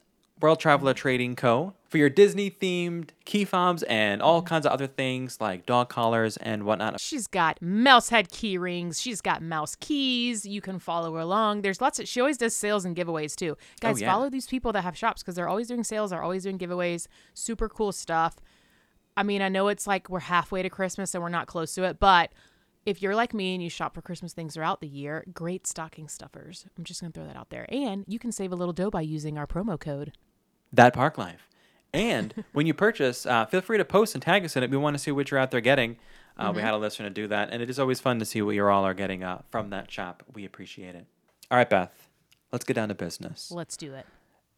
[0.43, 1.73] World Traveler Trading Co.
[1.88, 4.47] for your Disney themed key fobs and all mm-hmm.
[4.47, 6.99] kinds of other things like dog collars and whatnot.
[6.99, 8.99] She's got mouse head key rings.
[8.99, 10.45] She's got mouse keys.
[10.45, 11.62] You can follow her along.
[11.62, 12.10] There's lots of.
[12.10, 13.56] She always does sales and giveaways too.
[13.58, 14.12] Oh, Guys, yeah.
[14.12, 16.10] follow these people that have shops because they're always doing sales.
[16.10, 17.08] They're always doing giveaways.
[17.34, 18.36] Super cool stuff.
[19.15, 21.84] I mean, I know it's like we're halfway to Christmas and we're not close to
[21.84, 22.34] it, but
[22.86, 26.10] if you're like me and you shop for Christmas things throughout the year, great stocking
[26.10, 26.65] stuffers.
[26.77, 28.99] I'm just gonna throw that out there, and you can save a little dough by
[28.99, 30.12] using our promo code.
[30.74, 31.48] That Park Life.
[31.94, 34.70] And when you purchase, uh, feel free to post and tag us in it.
[34.72, 35.98] We want to see what you're out there getting.
[36.38, 38.56] Uh, We had a listener do that, and it is always fun to see what
[38.56, 40.24] you all are getting uh, from that shop.
[40.34, 41.06] We appreciate it.
[41.52, 42.10] All right, Beth,
[42.52, 43.52] let's get down to business.
[43.52, 44.08] Let's do it.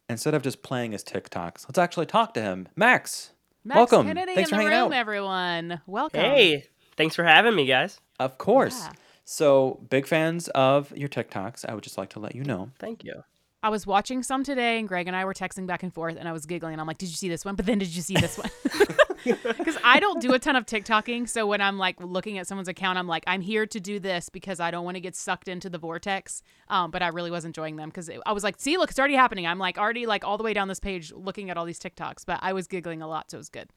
[0.08, 2.68] Instead of just playing his TikToks, let's actually talk to him.
[2.76, 3.32] Max,
[3.64, 4.06] Max welcome.
[4.06, 4.98] Kennedy Thanks in for the hanging room, out.
[4.98, 5.80] everyone.
[5.86, 6.20] Welcome.
[6.20, 6.64] Hey,
[6.96, 8.00] thanks for having me, guys.
[8.18, 8.78] Of course.
[8.86, 8.92] Yeah.
[9.24, 11.68] So, big fans of your TikToks.
[11.68, 12.70] I would just like to let you know.
[12.78, 13.24] Thank you.
[13.66, 16.28] I was watching some today, and Greg and I were texting back and forth, and
[16.28, 16.74] I was giggling.
[16.74, 18.50] And I'm like, "Did you see this one?" But then, did you see this one?
[19.24, 22.68] Because I don't do a ton of TikToking, so when I'm like looking at someone's
[22.68, 25.48] account, I'm like, "I'm here to do this because I don't want to get sucked
[25.48, 28.76] into the vortex." Um, but I really was enjoying them because I was like, "See,
[28.76, 31.50] look, it's already happening." I'm like already like all the way down this page looking
[31.50, 33.68] at all these TikToks, but I was giggling a lot, so it was good.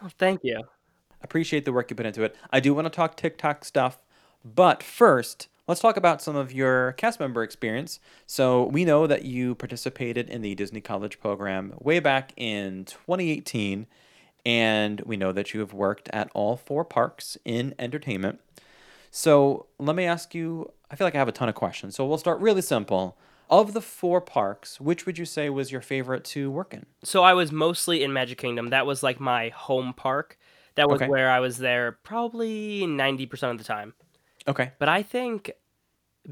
[0.00, 0.62] Well, thank you.
[1.20, 2.34] Appreciate the work you put into it.
[2.50, 3.98] I do want to talk TikTok stuff,
[4.42, 7.98] but first, let's talk about some of your cast member experience.
[8.26, 13.86] So, we know that you participated in the Disney College program way back in 2018,
[14.44, 18.40] and we know that you have worked at all four parks in entertainment.
[19.10, 21.96] So, let me ask you I feel like I have a ton of questions.
[21.96, 23.16] So, we'll start really simple.
[23.48, 26.84] Of the four parks, which would you say was your favorite to work in?
[27.04, 28.70] So I was mostly in Magic Kingdom.
[28.70, 30.36] That was like my home park.
[30.74, 31.08] That was Okay.
[31.08, 33.94] where I was there probably 90% of the time.
[34.48, 34.72] Okay.
[34.78, 35.50] But I think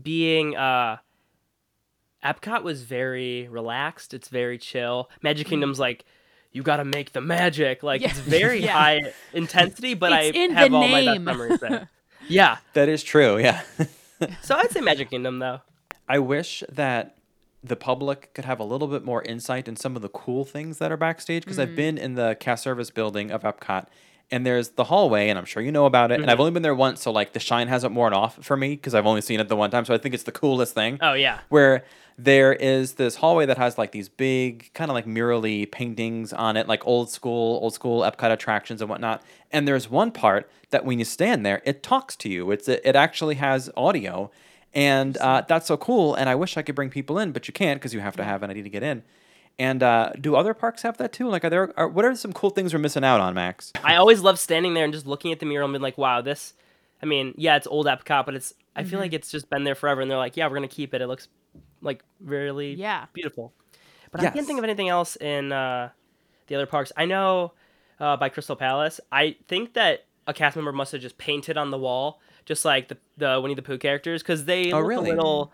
[0.02, 0.98] being uh
[2.24, 4.14] Epcot was very relaxed.
[4.14, 5.10] It's very chill.
[5.22, 6.04] Magic Kingdom's like
[6.52, 7.82] you got to make the magic.
[7.82, 8.08] Like Yeah.
[8.10, 8.72] it's very Yeah.
[8.72, 9.00] high
[9.32, 11.24] intensity, but It's I in have the all my best name.
[11.24, 11.90] memories there.
[12.28, 12.58] yeah.
[12.74, 13.62] That is true, yeah.
[14.42, 15.60] So I'd say Magic Kingdom though.
[16.08, 17.16] I wish that
[17.62, 20.78] the public could have a little bit more insight in some of the cool things
[20.78, 23.86] that are backstage because I've been in the cast service building of Epcot
[24.30, 26.62] and there's the hallway and I'm sure you know about it and I've only been
[26.62, 29.40] there once so like the shine hasn't worn off for me because I've only seen
[29.40, 30.98] it the one time so I think it's the coolest thing.
[31.00, 31.40] Oh yeah.
[31.48, 31.84] where
[32.16, 36.56] there is this hallway that has like these big kind of like murally paintings on
[36.56, 40.84] it like old school old school epcot attractions and whatnot and there's one part that
[40.84, 42.50] when you stand there it talks to you.
[42.50, 44.30] It's it actually has audio
[44.72, 47.54] and uh, that's so cool and i wish i could bring people in but you
[47.54, 49.02] can't because you have to have an id to get in
[49.58, 52.32] and uh, do other parks have that too like are there are, what are some
[52.32, 55.30] cool things we're missing out on max I always love standing there and just looking
[55.32, 56.54] at the mural and being like, wow, this.
[57.02, 58.54] I mean, yeah, it's old Epcot, but it's.
[58.74, 60.94] I feel like it's just been there forever, and they're like, yeah, we're gonna keep
[60.94, 61.02] it.
[61.02, 61.28] It looks
[61.82, 63.06] like really Yeah.
[63.12, 63.52] beautiful.
[64.10, 65.90] But I can't think of anything else in uh,
[66.46, 66.92] the other parks.
[66.96, 67.52] I know
[68.00, 69.00] uh, by Crystal Palace.
[69.12, 72.88] I think that a cast member must have just painted on the wall, just like
[72.88, 75.10] the the Winnie the Pooh characters, because they Oh, look really?
[75.10, 75.52] a little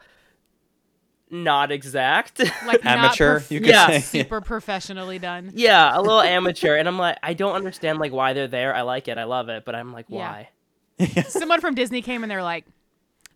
[1.30, 2.38] not exact.
[2.38, 3.86] Like not amateur prof- you could Yeah.
[3.86, 5.52] say super professionally done.
[5.54, 8.74] yeah, a little amateur, and I'm like, I don't understand like why they're there.
[8.74, 10.44] I like it, I love it, but I'm like, Yeah.
[10.98, 11.14] why?
[11.28, 12.66] Someone from Disney came and they're like,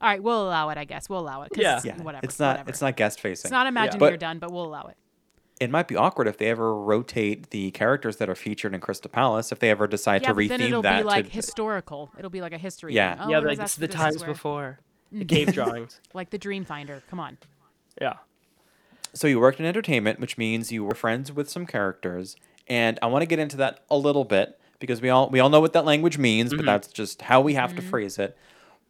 [0.00, 0.76] "All right, we'll allow it.
[0.78, 1.52] I guess we'll allow it.
[1.57, 1.80] Yeah.
[1.85, 2.24] yeah whatever.
[2.24, 2.70] it's not whatever.
[2.70, 4.96] it's not guest facing It's not imagine But- you're done, but we'll allow it.
[5.61, 9.11] it might be awkward if they ever rotate the characters that are featured in Crystal
[9.11, 11.30] Palace if they ever decide Yeah, to but then retheme it'll that be like to
[11.30, 12.11] historical.
[12.18, 12.92] It'll be like a history.
[12.92, 13.14] Yeah.
[13.14, 13.24] thing.
[13.26, 14.80] Oh, yeah, it like, this is the times before
[15.11, 16.00] the cave drawings.
[16.12, 17.00] Like the Dreamfinder.
[17.09, 17.38] Come on.
[18.00, 18.14] Yeah.
[19.12, 23.07] So you worked in entertainment, which means you were friends with some characters, and I
[23.07, 25.72] want to get into that a little bit because we all we all know what
[25.74, 26.66] that language means, but mm-hmm.
[26.66, 27.90] that's just how we have to mm-hmm.
[27.90, 28.37] phrase it.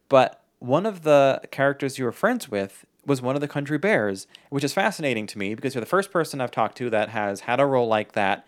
[0.09, 4.25] But one of the characters you were friends with was one of the Country Bears,
[4.49, 7.41] which is fascinating to me because you're the first person I've talked to that has
[7.41, 8.47] had a role like that,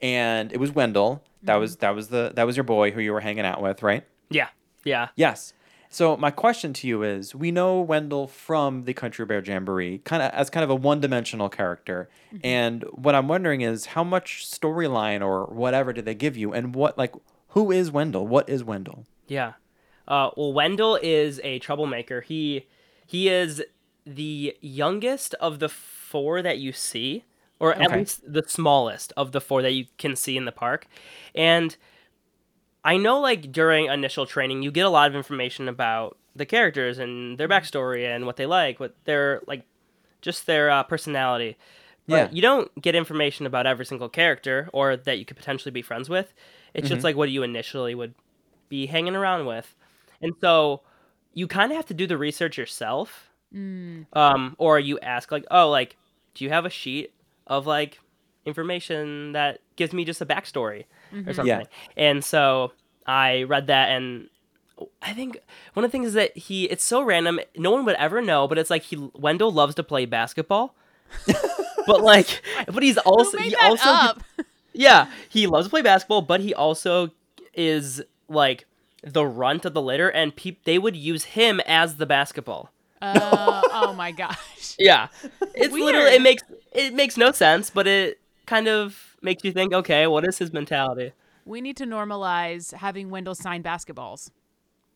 [0.00, 1.22] and it was Wendell.
[1.42, 1.60] That mm-hmm.
[1.60, 4.04] was that was the that was your boy who you were hanging out with, right?
[4.30, 4.48] Yeah.
[4.84, 5.08] Yeah.
[5.16, 5.52] Yes.
[5.90, 10.22] So my question to you is: We know Wendell from the Country Bear Jamboree, kind
[10.22, 12.08] of as kind of a one-dimensional character,
[12.44, 16.74] and what I'm wondering is how much storyline or whatever did they give you, and
[16.74, 17.14] what like
[17.48, 18.26] who is Wendell?
[18.26, 19.06] What is Wendell?
[19.26, 19.54] Yeah.
[20.06, 22.20] Uh, well, Wendell is a troublemaker.
[22.20, 22.66] He
[23.06, 23.62] he is
[24.06, 27.24] the youngest of the four that you see,
[27.58, 30.86] or at least the smallest of the four that you can see in the park.
[31.34, 31.76] And
[32.88, 36.98] I know, like during initial training, you get a lot of information about the characters
[36.98, 39.64] and their backstory and what they like, what their like,
[40.22, 41.58] just their uh, personality.
[42.06, 42.28] But Yeah.
[42.32, 46.08] you don't get information about every single character or that you could potentially be friends
[46.08, 46.32] with.
[46.72, 48.14] It's just like what you initially would
[48.70, 49.74] be hanging around with.
[50.22, 50.80] And so
[51.34, 53.28] you kind of have to do the research yourself.
[54.14, 55.96] Um, or you ask like, "Oh, like
[56.32, 57.12] do you have a sheet
[57.46, 58.00] of like
[58.46, 60.86] information that gives me just a backstory
[61.26, 61.46] or something.
[61.46, 61.64] Yeah.
[61.96, 62.72] And so
[63.06, 64.28] I read that and
[65.02, 65.38] I think
[65.74, 68.46] one of the things is that he it's so random no one would ever know
[68.46, 70.74] but it's like he Wendell loves to play basketball.
[71.86, 74.22] but like but he's also Who made he that also up?
[74.72, 77.10] yeah, he loves to play basketball, but he also
[77.54, 78.66] is like
[79.02, 82.70] the runt of the litter, and peop- they would use him as the basketball.
[83.00, 84.36] Uh, oh my gosh.
[84.78, 85.08] Yeah,
[85.54, 85.86] it's Weird.
[85.86, 86.42] literally it makes
[86.72, 90.52] it makes no sense, but it kind of makes you think, okay, what is his
[90.52, 91.12] mentality?
[91.44, 94.30] We need to normalize having Wendell sign basketballs.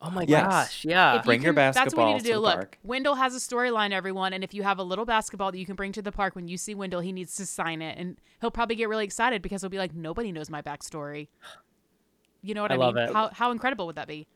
[0.05, 0.45] Oh my Yes.
[0.45, 2.33] gosh, yeah, If you Bring your can- That's what we need to to do.
[2.33, 2.77] the Look, park.
[2.83, 5.75] Wendell has a storyline, everyone, and if you have a little basketball that you can
[5.75, 8.51] bring to the park when you see Wendell, he needs to sign it, and he'll
[8.51, 11.29] probably get really excited because he'll be like, nobody knows my backstory.
[12.41, 13.05] You know what I, I love mean?
[13.05, 13.13] it.
[13.13, 14.27] How how incredible would that be?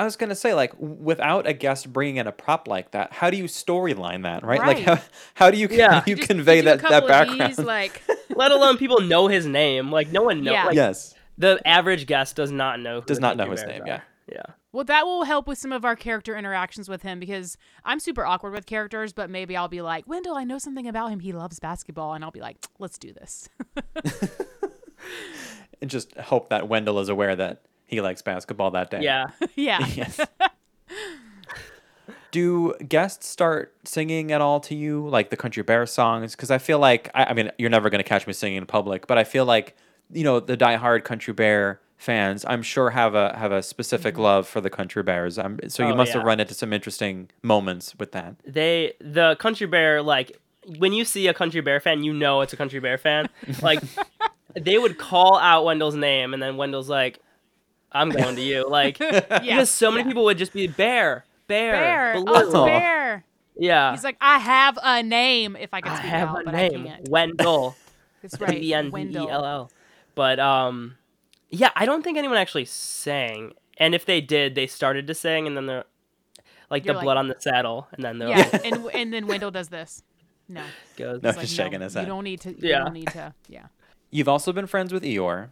[0.00, 3.30] I was gonna say, like, without a guest bringing in a prop like that, how
[3.30, 4.60] do you storyline that, right?
[4.60, 4.98] Like, how
[5.34, 5.92] how do you Yeah.
[5.94, 7.50] how do you Just- convey you do a that that of background?
[7.50, 8.02] these, like
[8.34, 9.90] Let alone people know his name.
[9.90, 10.52] Like no one knows.
[10.54, 10.64] Yeah.
[10.66, 13.00] Like, yes, the average guest does not know.
[13.00, 13.86] Who Does not know his name, are.
[13.86, 14.00] yeah.
[14.30, 14.42] yeah.
[14.72, 18.24] Well, that will help with some of our character interactions with him because I'm super
[18.24, 21.18] awkward with characters, but maybe I'll be like, Wendell, I know something about him.
[21.18, 22.14] He loves basketball.
[22.14, 23.48] And I'll be like, let's do this.
[25.80, 29.02] and just hope that Wendell is aware that he likes basketball that day.
[29.02, 29.30] Yeah.
[29.54, 29.86] yeah.
[29.94, 30.20] Yes.
[32.32, 36.36] Do guests start singing at all to you, like the Country Bear songs?
[36.36, 38.66] Because I feel like, I, I mean, you're never going to catch me singing in
[38.66, 39.76] public, but I feel like,
[40.12, 44.46] you know, the diehard Country Bear fans, I'm sure have a have a specific love
[44.46, 45.38] for the Country Bears.
[45.40, 48.36] Um, so you Oh, must have run into some interesting moments with that.
[48.46, 50.38] they the country bear like
[50.78, 53.28] when you see a country bear fan you know it's a country bear fan
[53.62, 53.80] like
[54.54, 57.18] they would call out wendell's name and then wendell's like
[57.92, 59.18] i'm going to you like Yeah.
[59.40, 60.06] because so many yeah.
[60.08, 62.14] people would just be bear bear, Bear.
[62.22, 63.24] Blue." Oh, it's Bear.
[63.56, 66.54] yeah He's like, I have a name if I could i have out, a but
[66.54, 67.08] name I can't.
[67.08, 67.76] wendell
[68.22, 68.50] That's right.
[68.50, 68.90] Wendell.
[68.90, 69.70] w-e-n-d-e-l-l
[70.14, 70.96] but um
[71.48, 75.46] yeah i don't think anyone actually sang and if they did they started to sing
[75.46, 75.84] and then they're
[76.70, 79.12] like You're the like- blood on the saddle and then they're Yeah, like and and
[79.12, 80.04] then Wendell does this.
[80.48, 80.62] No,
[80.96, 81.28] goes No.
[81.30, 82.02] It's like, Just shaking his head.
[82.02, 82.50] You don't need to.
[82.50, 82.78] You Yeah.
[82.80, 83.34] don't need to.
[83.48, 83.66] Yeah.
[84.10, 85.48] You've also been friends with Eeyore.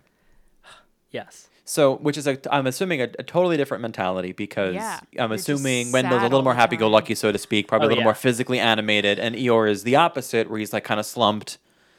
[1.10, 5.32] yes So, which is a, I'm assuming a, a totally different mentality because Yeah, I'm
[5.32, 8.04] assuming sad Wendell's a little more happy-go-lucky, so to speak, probably Oh, a little yeah.
[8.06, 11.58] more physically animated, and Eeyore is the opposite, where he's like kind of slumped,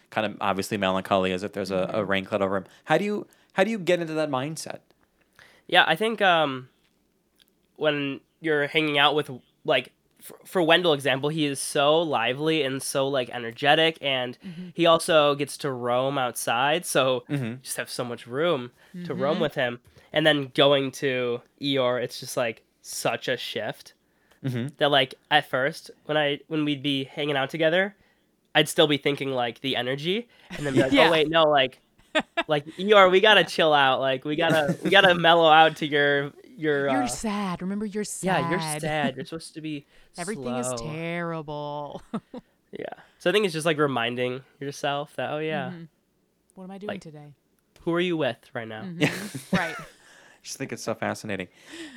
[0.10, 2.66] kind of obviously melancholy, as if there's a, a rain cloud over him.
[2.86, 4.80] How do you how do you get into that mindset?
[5.68, 6.70] Yeah, I think um,
[7.76, 9.30] when you're hanging out with
[9.66, 14.70] like for, for Wendell example, he is so lively and so like energetic, and mm-hmm.
[14.74, 17.46] he also gets to roam outside, so mm-hmm.
[17.46, 18.72] you just have so much room
[19.06, 19.42] to roam mm-hmm.
[19.42, 19.80] with him.
[20.12, 23.94] And then going to Eeyore, it's just like such a shift
[24.78, 27.96] that like at first when I when we'd be hanging out together,
[28.56, 31.08] I'd still be thinking like the energy, and then be like, Yeah.
[31.08, 31.80] oh wait, no, like
[32.48, 36.24] like Eeyore, we gotta chill out, like we gotta we gotta mellow out to your
[36.24, 37.62] your You're uh, sad.
[37.62, 38.26] Remember, you're sad.
[38.26, 39.16] yeah, you're sad.
[39.16, 39.86] You're supposed to be
[40.18, 42.02] Everything is terrible.
[42.72, 42.86] Yeah.
[43.18, 45.84] So I think it's just like reminding yourself that oh yeah, mm-hmm.
[46.54, 47.34] what am I doing Like- today?
[47.82, 48.84] who are you with right now?
[48.84, 49.40] Mm-hmm.
[49.56, 49.76] Right.
[49.80, 49.86] I
[50.44, 51.48] just think it's so fascinating.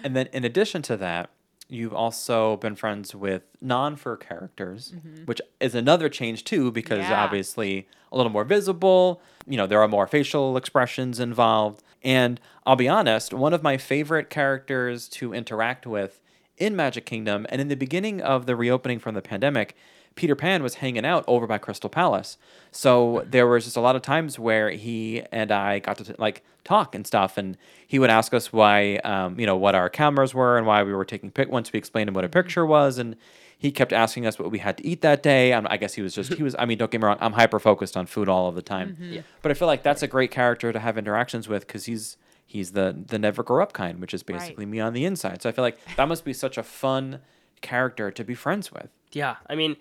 [0.02, 1.28] And then in addition to that,
[1.68, 5.24] you've also been friends with non-fur characters, mm-hmm.
[5.24, 7.22] which is another change too, because Yeah.
[7.22, 9.20] obviously a little more visible.
[9.46, 11.82] You know, there are more facial expressions involved.
[12.04, 16.20] And I'll be honest, one of my favorite characters to interact with
[16.58, 19.74] in Magic Kingdom, and in the beginning of the reopening from the pandemic,
[20.14, 22.36] Peter Pan was hanging out over by Crystal Palace.
[22.70, 26.44] So there was just a lot of times where he and I got to like
[26.64, 30.34] talk and stuff, and he would ask us why, um, you know, what our cameras
[30.34, 31.50] were and why we were taking pic.
[31.50, 33.16] Once we explained him what a picture was, and
[33.62, 35.52] he kept asking us what we had to eat that day.
[35.52, 36.54] Um, I guess he was just he was.
[36.58, 38.96] I mean, don't get me wrong, I'm hyper focused on food all of the time,
[39.00, 39.22] Yeah.
[39.40, 42.72] but I feel like that's a great character to have interactions with because he's he's
[42.72, 44.38] the the never grow up kind, which is Right.
[44.40, 45.40] basically me on the inside.
[45.42, 47.20] So I feel like that must be such a fun
[47.60, 48.88] character to be friends with.
[49.12, 49.36] Yeah.
[49.48, 49.76] I mean,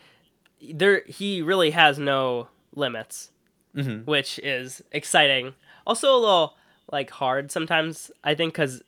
[0.73, 3.31] there he really has no limits,
[3.75, 4.05] Mhm.
[4.05, 5.55] which is exciting.
[5.87, 6.55] Also a little
[6.91, 8.11] like hard sometimes.
[8.23, 8.83] I think because.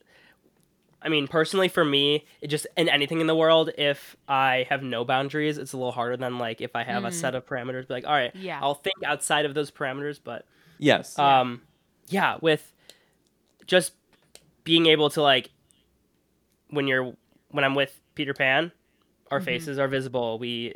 [1.03, 4.81] I mean, personally, for me, it just in anything in the world, if I have
[4.81, 7.37] no boundaries, it's a little harder than like if I have a set mm.
[7.37, 7.87] of parameters.
[7.87, 8.59] Be like, all right, Yeah.
[8.61, 10.45] I'll think outside of those parameters, but
[10.79, 11.17] Yes.
[11.19, 11.61] um
[12.07, 12.73] yeah with
[13.65, 13.93] just
[14.63, 15.49] being able to like
[16.69, 17.13] when you're
[17.49, 18.71] when i'm with peter pan
[19.31, 19.45] our mm-hmm.
[19.45, 20.73] faces are visible we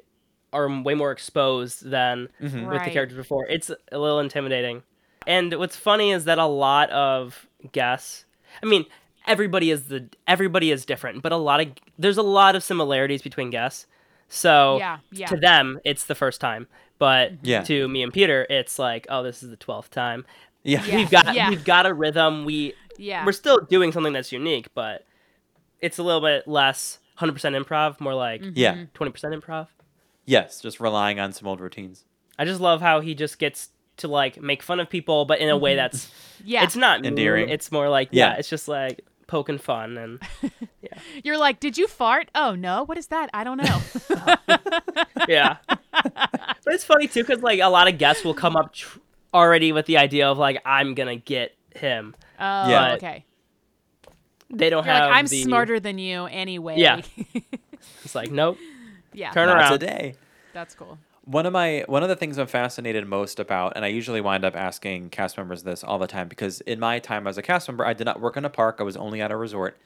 [0.53, 2.67] are way more exposed than mm-hmm.
[2.67, 4.83] with the characters before it's a little intimidating
[5.25, 8.25] and what's funny is that a lot of guests
[8.63, 8.85] i mean
[9.27, 11.67] everybody is the everybody is different but a lot of
[11.99, 13.85] there's a lot of similarities between guests
[14.29, 15.27] so Yeah, yeah.
[15.27, 16.67] to them it's the first time
[16.99, 17.45] But mm-hmm.
[17.45, 17.63] Yeah.
[17.63, 20.25] to me and Peter, it's like, oh, this is the twelfth time.
[20.63, 20.83] Yeah.
[20.83, 20.95] Yeah.
[20.95, 21.49] We've got Yeah.
[21.49, 22.43] we've got a rhythm.
[22.43, 23.23] We Yeah.
[23.25, 25.05] we're still doing something that's unique, but
[25.79, 28.53] it's a little bit less 100% improv, more like mm-hmm.
[28.55, 28.85] Yeah.
[28.95, 29.67] 20% improv.
[30.25, 30.59] Yes.
[30.61, 32.03] Just relying on some old routines.
[32.39, 35.49] I just love how he just gets to like make fun of people, but in
[35.49, 35.77] a way mm-hmm.
[35.77, 36.11] that's
[36.43, 36.63] yeah.
[36.63, 37.49] it's not mean, Endearing.
[37.49, 38.37] It's more like yeah, Yeah.
[38.39, 40.19] it's just like poking fun and
[41.23, 42.29] You're like, did you fart?
[42.33, 43.29] Oh no, what is that?
[43.33, 43.81] I don't know.
[45.27, 45.57] yeah.
[45.67, 48.99] but it's funny too because like a lot of guests will come up tr-
[49.33, 52.15] already with the idea of like I'm gonna get him.
[52.39, 52.93] Oh, Yeah.
[52.93, 53.25] okay.
[54.49, 55.09] They don't You're have.
[55.09, 56.75] like, I'm the- smarter than you anyway.
[56.77, 57.01] Yeah.
[58.03, 58.57] It's like nope.
[59.13, 59.31] yeah.
[59.31, 59.71] Turn Not around.
[59.79, 60.15] today.
[60.53, 60.97] That's cool.
[61.27, 64.45] One of my one of the things I'm fascinated most about, and I usually wind
[64.45, 67.67] up asking cast members this all the time because in my time as a cast
[67.67, 68.77] member, I did not work in a park.
[68.79, 69.77] I was only at a resort,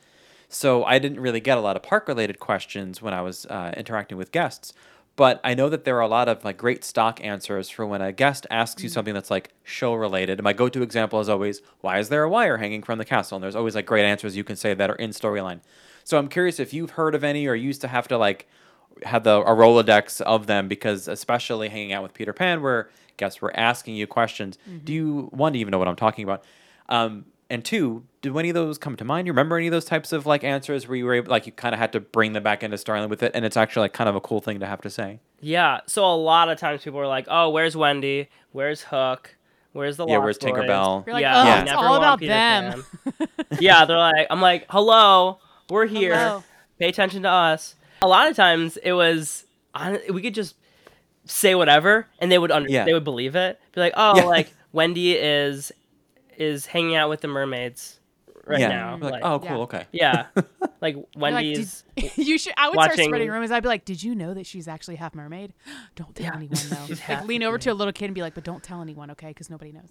[0.49, 3.73] so I didn't really get a lot of park related questions when I was uh,
[3.75, 4.71] interacting with guests.
[5.15, 8.03] But I know that there are a lot of like great stock answers for when
[8.03, 10.37] a guest asks you something that's like show related.
[10.37, 13.05] And my go to example is always, "Why is there a wire hanging from the
[13.05, 15.61] castle?" And there's always like great answers you can say that are in storyline.
[16.03, 18.47] So I'm curious if you've heard of any or used to have to like
[19.03, 23.41] had the a Rolodex of them because especially hanging out with Peter Pan where guests
[23.41, 24.57] were asking you questions.
[24.83, 26.43] Do you one even know what I'm talking about?
[26.89, 29.27] Um, and two, did any of those come to mind?
[29.27, 31.51] You remember any of those types of like answers where you were able, like you
[31.51, 33.93] kind of had to bring them back into storyline with it, and it's actually like
[33.93, 35.19] kind of a cool thing to have to say.
[35.41, 35.81] Yeah.
[35.85, 38.29] So a lot of times people are like, oh, where's Wendy?
[38.53, 39.35] Where's Hook?
[39.73, 41.05] Where's the Yeah, Lost where's Boys?" Tinkerbell?
[41.05, 41.61] You're like, yeah, oh, Yeah.
[41.63, 42.85] It's all about Peter them.
[43.19, 43.27] Pan.
[43.59, 46.15] yeah, they're like, I'm like, hello, we're here.
[46.15, 46.43] Hello.
[46.79, 47.75] Pay attention to us.
[48.01, 49.45] A lot of times it was,
[50.11, 50.55] we could just
[51.25, 52.85] say whatever, and they would under, Yeah.
[52.85, 53.59] they would believe it.
[53.73, 54.23] Be like, oh, Yeah.
[54.25, 55.71] like Wendy is
[56.37, 57.99] is hanging out with the mermaids
[58.47, 58.69] right yeah.
[58.69, 58.97] now.
[58.99, 59.49] Like, Like, oh, cool.
[59.49, 59.63] Yeah.
[59.63, 59.85] Okay.
[59.91, 60.25] yeah,
[60.81, 61.83] like You're like, Wendy's.
[61.95, 62.53] did- you should.
[62.57, 63.51] I would start spreading rumors.
[63.51, 65.53] I'd be like, "Did you know that she's actually half mermaid?
[65.95, 66.35] Don't tell Yeah.
[66.37, 68.43] anyone though." She's like half lean over to a little kid and be like, "But
[68.43, 69.27] don't tell anyone, okay?
[69.27, 69.89] Because nobody knows."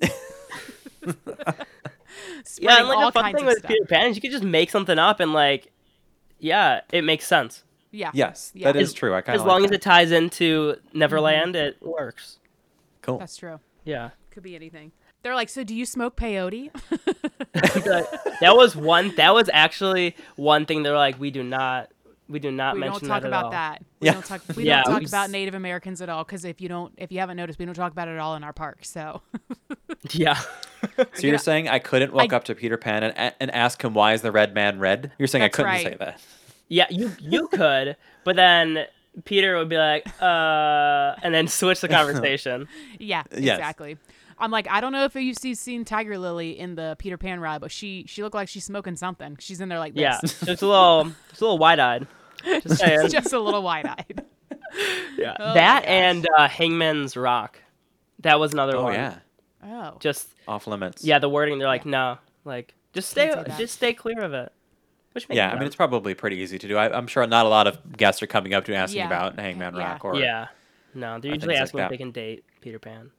[2.59, 3.69] yeah, and like all the fun thing with stuff.
[3.71, 5.71] Peter Pan is you could just make something up and like,
[6.41, 7.63] yeah, it makes sense.
[7.93, 8.11] Yeah.
[8.15, 8.73] Yes, Yeah.
[8.73, 9.15] that is As- true.
[9.15, 11.67] I kind of As of long like as it ties into Neverland, Mm-hmm.
[11.83, 12.39] it works.
[13.03, 13.19] cool.
[13.19, 13.59] That's true.
[13.85, 14.11] Yeah.
[14.31, 14.93] Could be anything.
[15.23, 16.71] They're like, "So do you smoke peyote?"
[18.41, 19.15] That was one.
[19.17, 21.91] That was actually one thing they're like, we do not,
[22.29, 22.95] we do not mention.
[22.95, 23.51] we don't talk that at about all.
[23.51, 23.83] that.
[24.01, 24.13] We Yeah.
[24.15, 24.41] don't talk.
[24.57, 26.25] We Yeah, don't talk we about s- Native Americans at all.
[26.25, 28.35] Because if you don't, if you haven't noticed, we don't talk about it at all
[28.37, 28.85] in our park.
[28.85, 29.21] So
[30.13, 30.39] Yeah.
[31.15, 33.93] So you're saying I couldn't walk I- up to Peter Pan and, and ask him
[33.95, 35.13] why is the red man red?
[35.19, 35.85] You're saying I couldn't right.
[35.85, 36.21] say that.
[36.71, 36.87] Yeah.
[36.89, 38.87] You you could, but then
[39.25, 42.67] Peter would be like, uh, and then switch the conversation.
[42.99, 43.59] yeah, Yes.
[43.59, 43.99] exactly.
[44.39, 47.41] I'm like, I don't know if you've seen- seen Tiger Lily in the Peter Pan
[47.41, 49.37] ride, but she she looked like she's smoking something.
[49.39, 50.01] She's in there like this.
[50.01, 50.19] yeah.
[50.23, 52.07] It's a little, it's a little wide eyed.
[52.43, 52.83] Just.
[52.83, 54.25] It's just a little wide eyed.
[55.19, 55.37] yeah.
[55.39, 57.59] Oh that and uh, Hangman's Rock.
[58.21, 58.95] That was another Oh one.
[58.95, 59.15] yeah,
[59.63, 59.97] Oh.
[60.01, 61.05] Just off limits.
[61.05, 61.59] yeah, the wording.
[61.59, 63.59] They're like, no, like just stay, Can't say that.
[63.59, 64.53] just stay clear of it.
[65.13, 66.77] Which Yeah, I mean it's probably pretty easy to do.
[66.77, 69.07] I, I'm sure not a lot of guests are coming up to asking Yeah.
[69.07, 69.93] about Hangman Yeah.
[69.93, 70.49] Rock or yeah.
[70.95, 73.11] No, they're usually things like asking if they can date Peter Pan.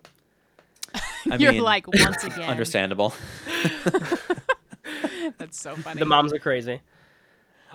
[1.31, 2.49] I You're mean, like once again.
[2.49, 3.13] understandable.
[5.37, 5.99] That's so funny.
[5.99, 6.81] The moms are crazy.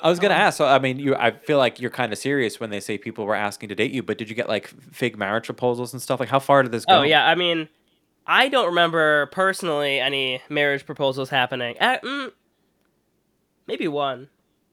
[0.02, 0.38] I was gonna Oh.
[0.38, 0.58] ask.
[0.58, 1.14] So I mean, you.
[1.16, 3.92] I feel like you're kind of serious when they say people were asking to date
[3.92, 4.02] you.
[4.02, 6.20] But did you get like fake marriage proposals and stuff?
[6.20, 6.98] Like, how far did this go?
[6.98, 7.68] Oh yeah, I mean,
[8.26, 11.76] I don't remember personally any marriage proposals happening.
[11.80, 12.32] Uh, mm,
[13.66, 14.28] maybe one.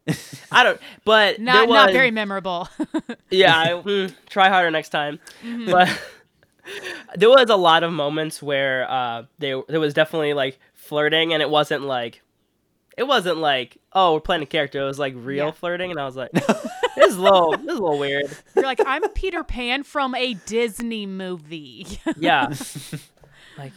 [0.51, 2.67] I don't, but there not was, not very memorable.
[3.29, 5.19] Yeah, I, mm, try harder next time.
[5.43, 5.71] Mm-hmm.
[5.71, 5.89] But
[7.15, 11.41] there was a lot of moments where uh, they there was definitely like flirting, and
[11.41, 12.21] it wasn't like
[12.97, 14.81] it wasn't like oh we're playing a character.
[14.81, 15.51] It was like real Yeah.
[15.51, 18.25] flirting, and I was like, this is a little this is a little weird.
[18.55, 21.87] You're like, I'm Peter Pan from a Disney movie.
[22.17, 22.47] Yeah,
[23.57, 23.71] like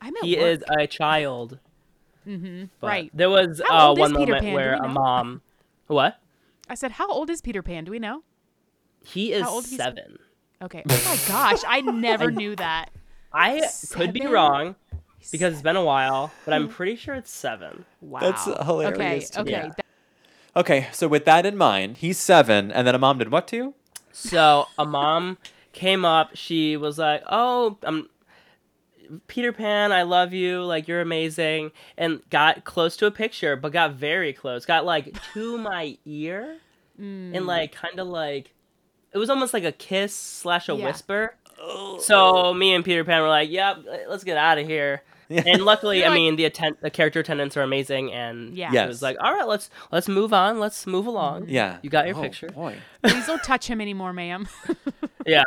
[0.00, 0.44] I'm at he work.
[0.46, 1.58] is a child.
[2.26, 2.68] Mhm.
[2.80, 3.10] Right.
[3.14, 4.54] There was uh, one Peter moment Pan?
[4.54, 5.42] Where a mom.
[5.88, 6.18] What?
[6.68, 7.84] I said, how old is Peter Pan?
[7.84, 8.22] Do we know?
[9.04, 10.18] He is How old he's- seven.
[10.62, 10.84] Okay.
[10.88, 12.90] Oh my gosh, I never knew that.
[13.32, 14.76] I could be wrong
[15.32, 17.84] because it's been a while, but I'm pretty sure it's seven.
[18.00, 18.20] Wow.
[18.20, 19.30] That's hilarious Okay.
[19.30, 19.50] to me.
[19.50, 19.50] Okay.
[19.50, 19.68] Yeah.
[19.76, 19.86] that-
[20.54, 23.72] Okay, so with that in mind, he's seven, and then a mom did what to?
[24.12, 25.38] So a mom
[25.72, 26.32] came up.
[26.34, 28.08] She was like, "Oh, I'm
[29.26, 29.92] Peter Pan.
[29.92, 30.62] I love you.
[30.62, 34.64] Like you're amazing." And got close to a picture, but got very close.
[34.66, 36.58] Got like to my ear,
[37.00, 37.34] Mm.
[37.36, 38.52] and like kind of like
[39.12, 40.84] it was almost like a kiss slash a Yeah.
[40.86, 41.34] whisper.
[42.00, 45.44] So me and Peter Pan were like, "Yep, let's get out of here." Yeah.
[45.46, 48.84] And luckily, You're I like- mean, the atten- the character attendants are amazing, and Yeah.
[48.84, 50.58] it was like, "All right, let's let's move on.
[50.60, 52.48] Let's move along." Yeah, You got your Oh, picture.
[52.48, 54.46] Boy, Please don't touch him anymore, ma'am.
[55.26, 55.44] Yeah.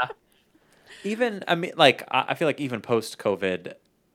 [1.05, 3.73] Even I mean, like I I feel like even post COVID,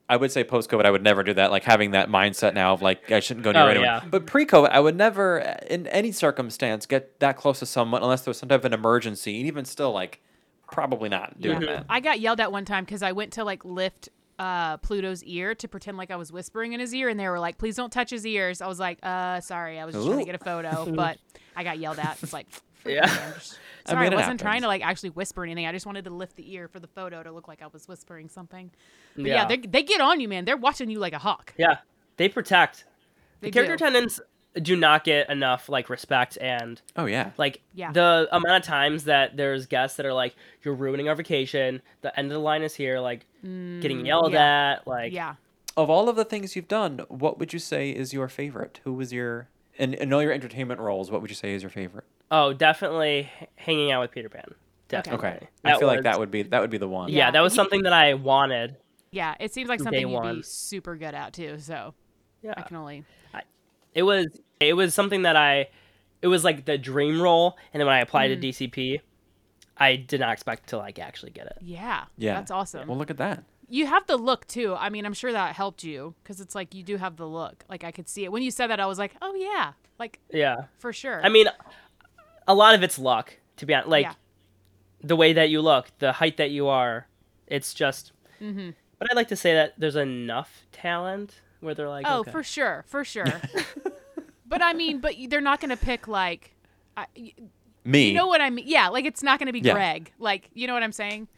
[0.08, 1.50] I would say post COVID, I would never do that.
[1.50, 3.84] Like having that mindset now of like I shouldn't go near Oh, anyone.
[3.86, 4.02] yeah.
[4.10, 5.38] But pre COVID, I would never,
[5.68, 8.72] in any circumstance, get that close to someone unless there was some type of an
[8.72, 9.38] emergency.
[9.38, 10.20] And even still, like
[10.70, 11.86] probably not doing that.
[11.88, 15.54] I got yelled at one time because I went to like lift uh, Pluto's ear
[15.56, 17.92] to pretend like I was whispering in his ear, and they were like, "Please don't
[17.92, 20.38] touch his ears." I was like, "Uh, sorry, I was just trying to get a
[20.44, 21.18] photo," but
[21.54, 22.18] I got yelled at.
[22.22, 22.46] It's like,
[22.86, 23.14] Yeah.
[23.80, 25.66] I'm just- I sorry, I, mean, it wasn't trying to like actually whisper anything.
[25.66, 27.86] I just wanted to lift the ear for the photo to look like I was
[27.88, 28.70] whispering something.
[29.16, 29.44] But yeah, Yeah.
[29.46, 30.44] they they get on you, man.
[30.44, 31.54] They're watching you like a hawk.
[31.58, 31.78] Yeah,
[32.16, 32.84] they protect.
[33.40, 33.84] They the character do.
[33.84, 34.20] attendants
[34.60, 37.30] do not get enough like respect and Oh yeah.
[37.38, 37.92] like Yeah.
[37.92, 42.16] the amount of times that there's guests that are like, "You're ruining our vacation." The
[42.18, 44.72] end of the line is here, like getting yelled Mm, yeah.
[44.78, 44.86] at.
[44.88, 45.36] Like, Yeah.
[45.76, 48.80] Of all of the things you've done, what would you say is your favorite?
[48.82, 51.10] Who was your in, in all your entertainment roles?
[51.12, 52.04] What would you say is your favorite?
[52.30, 54.54] Oh, definitely hanging out with Peter Pan.
[54.88, 55.28] Definitely.
[55.28, 57.08] Okay, I That feel like that would be that would be the one.
[57.10, 57.30] Yeah, Yeah.
[57.32, 58.76] that was something that I wanted.
[59.12, 59.34] Yeah.
[59.40, 61.58] It seems like something you'd be super good at too.
[61.58, 61.94] So
[62.42, 62.54] Yeah.
[62.56, 63.04] I can only.
[63.94, 64.26] it was
[64.60, 65.68] it was something that I
[66.22, 68.40] it was like the dream role and then when I applied Mm.
[68.40, 69.00] to DCP
[69.76, 71.58] I did not expect to like actually get it.
[71.60, 72.04] Yeah.
[72.18, 72.34] Yeah.
[72.34, 72.86] That's awesome.
[72.88, 73.44] Well, look at that.
[73.68, 74.74] you have the look too.
[74.74, 77.64] I mean, I'm sure that helped you because it's like you do have the look.
[77.68, 78.80] Like I could see it when you said that.
[78.80, 80.56] I was like, oh yeah, like Yeah.
[80.78, 81.24] for sure.
[81.24, 81.46] I mean
[82.46, 83.88] a lot of it's luck to be honest.
[83.88, 84.14] Like Yeah.
[85.02, 87.06] the way that you look, the height that you are,
[87.46, 88.70] it's just Mm-hmm.
[88.98, 92.30] But I'd like to say that there's enough talent where they're like oh, okay.
[92.30, 93.24] for sure, for sure.
[94.46, 96.54] but I mean, but they're not gonna pick like,
[96.96, 98.66] I, you know what I mean?
[98.68, 99.72] Yeah, like it's not gonna be Yeah.
[99.72, 100.12] Greg.
[100.18, 101.28] Like you know what I'm saying?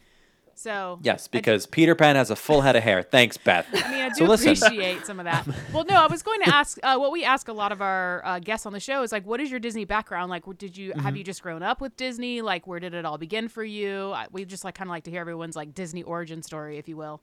[0.55, 3.01] So Yes, I- because Peter Pan has a full head of hair.
[3.03, 3.67] Thanks, Beth.
[3.73, 4.49] I mean, I do So listen.
[4.53, 5.45] appreciate some of that.
[5.73, 8.21] Well, no, I was going to ask uh, what we ask a lot of our
[8.25, 10.29] uh, guests on the show is like, what is your Disney background?
[10.29, 10.99] Like, wh- did you Mm-hmm.
[11.01, 12.41] have you just grown up with Disney?
[12.41, 14.11] Like, where did it all begin for you?
[14.11, 16.87] I, we just like kind of like to hear everyone's like Disney origin story, if
[16.87, 17.21] you will.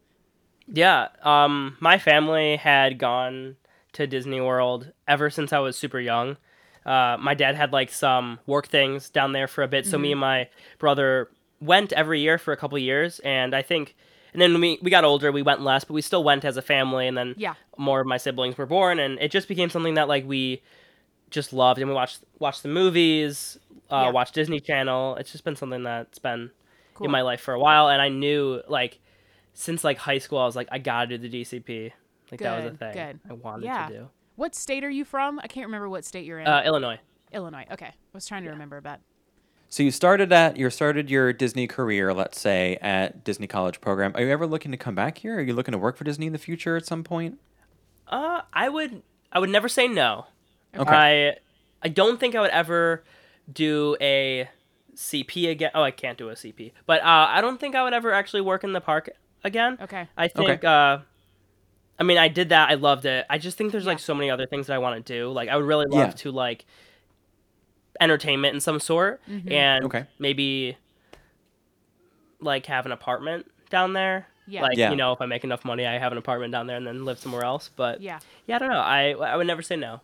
[0.67, 3.57] Yeah, um, my family had gone
[3.95, 6.37] to Disney World ever since I was super young.
[6.87, 10.13] Uh, my dad had like some work things down there for a bit, so me
[10.13, 11.29] and my brother
[11.61, 13.95] went every year for a couple years, and I think,
[14.33, 16.63] and then we we got older, we went less, but we still went as a
[16.63, 17.55] family, and then Yeah.
[17.77, 20.63] more of my siblings were born, and it just became something that like we
[21.31, 23.59] just loved, and we watched watched the movies,
[23.91, 24.11] uh, Yeah.
[24.11, 25.17] watched Disney Channel.
[25.17, 26.51] It's just been something that's been
[26.95, 27.07] Cool.
[27.07, 28.99] in my life for a while, and I knew like
[29.53, 31.93] since like high school, I was like, I gotta do the DCP.
[32.31, 33.21] Like that was a Good, thing good.
[33.29, 33.89] I wanted Yeah.
[33.89, 34.09] to do.
[34.37, 35.39] What state are you from?
[35.41, 36.47] I can't remember what state you're in.
[36.47, 36.99] Uh, Illinois.
[37.33, 37.67] Illinois.
[37.71, 39.01] Okay, I was trying to remember that.
[39.73, 44.11] So you started at you started your Disney career, let's say, at Disney College program.
[44.17, 45.39] Are you ever looking to come back here?
[45.39, 47.39] Are you looking to work for Disney in the future at some point?
[48.09, 49.03] Uh, I would
[49.33, 50.27] I would never say no.
[50.77, 50.91] Okay.
[50.93, 51.37] I
[51.83, 53.05] I don't think I would ever
[53.51, 54.49] do a
[54.97, 55.71] CP again.
[55.73, 58.41] Oh, I can't do a CP, but uh, I don't think I would ever actually
[58.43, 59.09] work in the park
[59.45, 59.79] again.
[59.81, 60.09] Okay.
[60.17, 60.51] I think.
[60.51, 60.67] Okay.
[60.67, 60.99] Uh,
[61.97, 62.71] I mean, I did that.
[62.71, 63.25] I loved it.
[63.31, 65.31] I just think there's like so many other things that I want to do.
[65.31, 66.13] Like, I would really love Yeah.
[66.13, 66.65] to like
[68.01, 69.53] entertainment in some sort, Mm-hmm.
[69.53, 70.07] and Okay.
[70.19, 70.77] maybe
[72.41, 74.27] like have an apartment down there.
[74.47, 74.63] Yeah.
[74.63, 74.91] Like Yeah.
[74.91, 77.05] you know, if I make enough money, I have an apartment down there and then
[77.05, 77.71] live somewhere else.
[77.75, 78.19] But Yeah.
[78.47, 78.81] yeah, I don't know.
[78.81, 80.01] I I would never say no.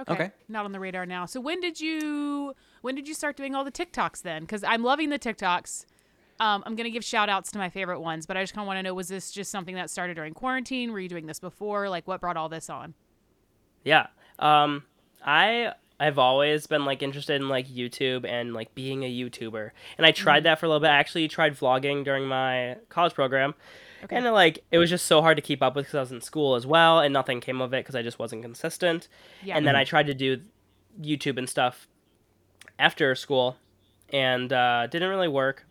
[0.00, 0.12] Okay.
[0.12, 0.30] Okay.
[0.48, 1.24] Not on the radar now.
[1.24, 4.42] So when did you when did you start doing all the TikToks then?
[4.42, 5.86] Because I'm loving the TikToks.
[6.38, 8.66] Um, I'm gonna give shout outs to my favorite ones, but I just kind of
[8.66, 10.92] want to know: was this just something that started during quarantine?
[10.92, 11.88] Were you doing this before?
[11.88, 12.92] Like, what brought all this on?
[13.84, 14.08] Yeah.
[14.38, 14.84] Um,
[15.24, 20.06] I I've always been like interested in like YouTube and like being a YouTuber, and
[20.06, 20.90] I tried that for a little bit.
[20.90, 23.54] I actually tried vlogging during my college program,
[24.04, 24.16] Okay.
[24.16, 26.20] and like it was just so hard to keep up with because I was in
[26.20, 29.08] school as well, and nothing came of it because I just wasn't consistent.
[29.42, 29.56] Yeah.
[29.56, 30.40] And then I tried to do
[31.00, 31.88] YouTube and stuff
[32.78, 33.56] after school,
[34.12, 35.66] and uh, didn't really work.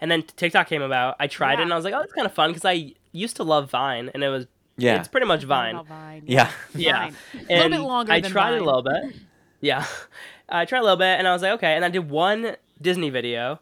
[0.00, 1.16] And then TikTok came about.
[1.18, 1.60] I tried Yeah.
[1.60, 3.68] it, and I was like, "Oh, it's kind of fun," because I used to love
[3.70, 4.46] Vine, and it was
[4.78, 4.98] Yeah.
[4.98, 5.84] it's pretty much Vine.
[5.84, 6.22] Vine?
[6.26, 6.50] Yeah.
[6.74, 7.10] Yeah.
[7.10, 7.16] Vine.
[7.34, 8.62] A little bit And longer I than tried it Vine.
[8.62, 9.16] a little bit.
[9.60, 9.86] Yeah.
[10.48, 11.74] I tried a little bit and I was like, okay.
[11.76, 13.60] And I did one Disney video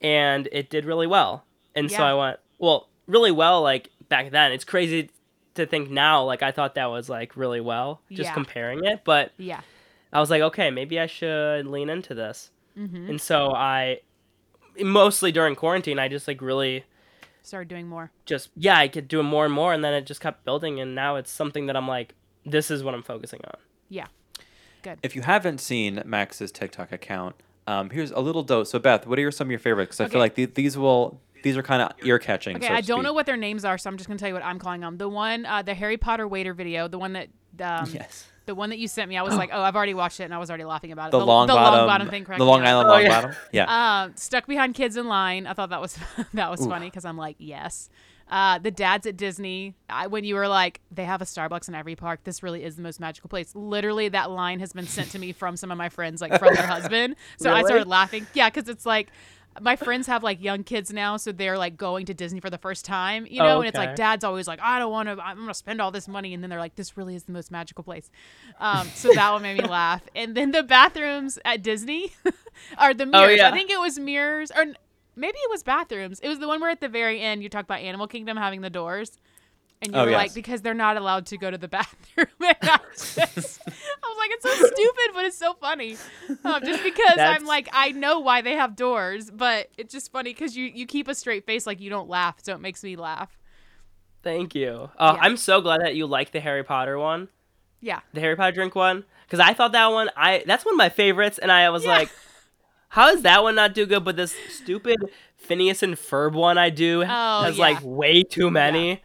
[0.00, 1.44] and it did really well.
[1.74, 4.52] And so I went, well, really well, like back then.
[4.52, 5.10] It's crazy
[5.54, 8.34] to think now, like I thought that was like really well, just Yeah.
[8.34, 9.02] comparing it.
[9.04, 9.60] But Yeah.
[10.12, 12.50] I was like, okay, maybe I should lean into this.
[12.78, 13.10] Mm-hmm.
[13.10, 14.00] And so I,
[14.80, 16.84] mostly during quarantine, I just like really
[17.42, 18.10] Started doing more.
[18.26, 19.72] just, yeah, I could do more and more.
[19.72, 20.80] And then it just kept building.
[20.80, 22.14] And now it's something that I'm like,
[22.44, 23.60] this is what I'm focusing on.
[23.88, 24.06] Yeah.
[25.02, 28.70] If you haven't seen Max's TikTok account, um, here's a little dose.
[28.70, 29.88] So Beth, what are some of your favorites?
[29.96, 30.12] Because I Okay.
[30.12, 32.56] feel like th- these will these are kind of ear catching.
[32.56, 34.44] Okay, I don't know what their names are, so I'm just gonna tell you what
[34.44, 34.96] I'm calling them.
[34.96, 37.28] The one, uh, the Harry Potter waiter video, the one that
[37.60, 38.26] Um, Yes.
[38.46, 40.34] The one that you sent me, I was like, oh, I've already watched it, and
[40.34, 41.10] I was already laughing about it.
[41.12, 42.24] The, long the bottom, long bottom thing.
[42.24, 42.62] cracked the Long.
[42.62, 43.08] Island Oh, long yeah.
[43.08, 43.36] bottom.
[43.52, 44.02] Yeah.
[44.04, 45.46] Um, stuck behind kids in line.
[45.46, 45.96] I thought that was
[46.34, 47.88] that was funny because I'm like, yes.
[48.34, 49.76] Uh, the dads at Disney.
[49.88, 52.24] I, when you were like, they have a Starbucks in every park.
[52.24, 53.54] This really is the most magical place.
[53.54, 56.52] Literally, that line has been sent to me from some of my friends, like from
[56.52, 57.14] their husband.
[57.38, 58.26] So I started laughing.
[58.34, 59.10] Yeah, because it's like.
[59.60, 62.58] My friends have like young kids now, so they're like going to Disney for the
[62.58, 65.38] first time, you know, and it's like dad's always like, I don't want to, I'm
[65.38, 67.84] gonna spend all this money, and then they're like, this really is the most magical
[67.84, 68.10] place.
[68.58, 70.02] Um, so that one made me laugh.
[70.16, 72.12] And then the bathrooms at Disney
[72.78, 73.26] are the mirrors.
[73.28, 73.48] Oh, yeah.
[73.50, 74.74] I think it was mirrors, or
[75.16, 76.20] maybe it was bathrooms.
[76.20, 78.60] It was the one where at the very end you talk about Animal Kingdom having
[78.60, 79.18] the doors.
[79.82, 80.18] And you Oh, were yes.
[80.18, 82.26] like, because they're not allowed to go to the bathroom.
[82.40, 85.96] And I, just, I was like, it's so stupid, but it's so funny.
[86.44, 90.10] Um, just because That's- I'm like, I know why they have doors, but it's just
[90.12, 92.82] funny because you, you keep a straight face, like you don't laugh, so it makes
[92.84, 93.36] me laugh.
[94.22, 94.90] Thank you.
[94.96, 95.22] Uh, Yeah.
[95.22, 97.28] I'm so glad that you like the Harry Potter one,
[97.80, 98.00] Yeah.
[98.14, 100.88] the Harry Potter drink one, because I thought that one, I that's one of my
[100.88, 101.90] favorites, and I was Yeah.
[101.98, 102.10] like,
[102.94, 104.04] how does that one not do good?
[104.04, 104.98] But this stupid
[105.36, 107.60] Phineas and Ferb one I do Oh, has yeah.
[107.60, 109.02] like way too many.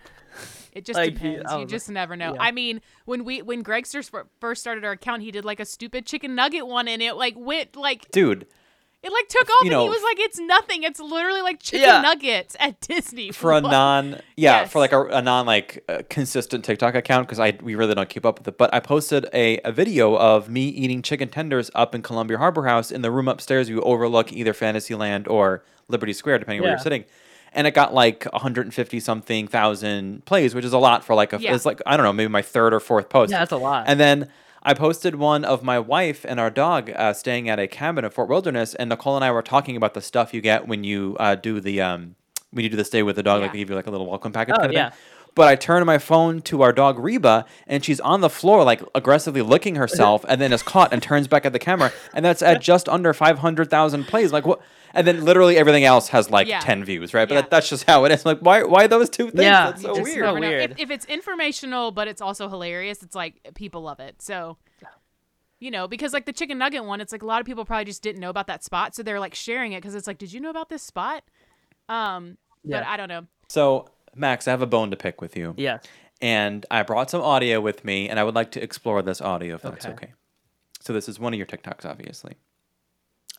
[0.71, 1.51] It just Like, depends.
[1.51, 2.35] I You was just never know.
[2.35, 2.41] yeah.
[2.41, 5.65] I mean, when we when Greg first first started our account, he did like a
[5.65, 8.45] stupid chicken nugget one, and it like went like Dude,
[9.01, 10.83] it like took off, You and he was like, "It's nothing.
[10.83, 12.01] It's literally like chicken Yeah.
[12.01, 14.71] nuggets at Disney." for a non yeah Yes.
[14.71, 18.09] for like a, a non like uh, consistent tiktok account because i we really don't
[18.09, 21.69] keep up with it but i posted a, a video of me eating chicken tenders
[21.75, 26.13] up in columbia harbor house in the room upstairs you overlook either fantasyland or liberty
[26.13, 27.03] square depending where you're sitting
[27.53, 31.39] and it got like 150 something thousand plays which is a lot for like a
[31.39, 31.55] Yeah.
[31.55, 33.85] it's like i don't know maybe my third or fourth post Yeah, that's a lot.
[33.87, 34.29] and then
[34.61, 38.13] I posted one of my wife and our dog uh, staying at a cabin at
[38.13, 41.15] Fort Wilderness, and Nicole and I were talking about the stuff you get when you
[41.19, 42.15] uh, do the um,
[42.51, 43.41] when you do the stay with the dog.
[43.41, 44.55] Like they give you like a little welcome package.
[44.57, 44.89] Oh, kind of yeah.
[44.89, 44.99] Thing.
[45.35, 48.81] But I turned my phone to our dog Reba, and she's on the floor like
[48.93, 52.41] aggressively licking herself, and then is caught and turns back at the camera, and that's
[52.41, 54.33] at just under five hundred thousand plays.
[54.33, 54.61] Like what?
[54.93, 56.59] And then literally everything else has like Yeah.
[56.59, 57.27] ten views, right?
[57.29, 57.41] But Yeah.
[57.41, 58.25] that, that's just how it is.
[58.25, 58.63] Like why?
[58.63, 59.43] Why those two things?
[59.43, 59.67] Yeah.
[59.67, 60.15] that's so just weird.
[60.17, 60.47] So never know.
[60.49, 60.71] weird.
[60.71, 64.21] If, if it's informational, but it's also hilarious, it's like people love it.
[64.21, 64.57] So,
[65.59, 67.85] you know, because like the chicken nugget one, it's like a lot of people probably
[67.85, 70.33] just didn't know about that spot, so they're like sharing it because it's like, did
[70.33, 71.23] you know about this spot?
[71.87, 73.25] Um, but I don't know.
[73.47, 75.53] So Max, I have a bone to pick with you.
[75.57, 75.79] yeah.
[76.21, 79.55] and I brought some audio with me, and I would like to explore this audio
[79.55, 79.93] if that's Okay.
[79.93, 80.13] okay.
[80.81, 82.35] So this is one of your TikToks, obviously.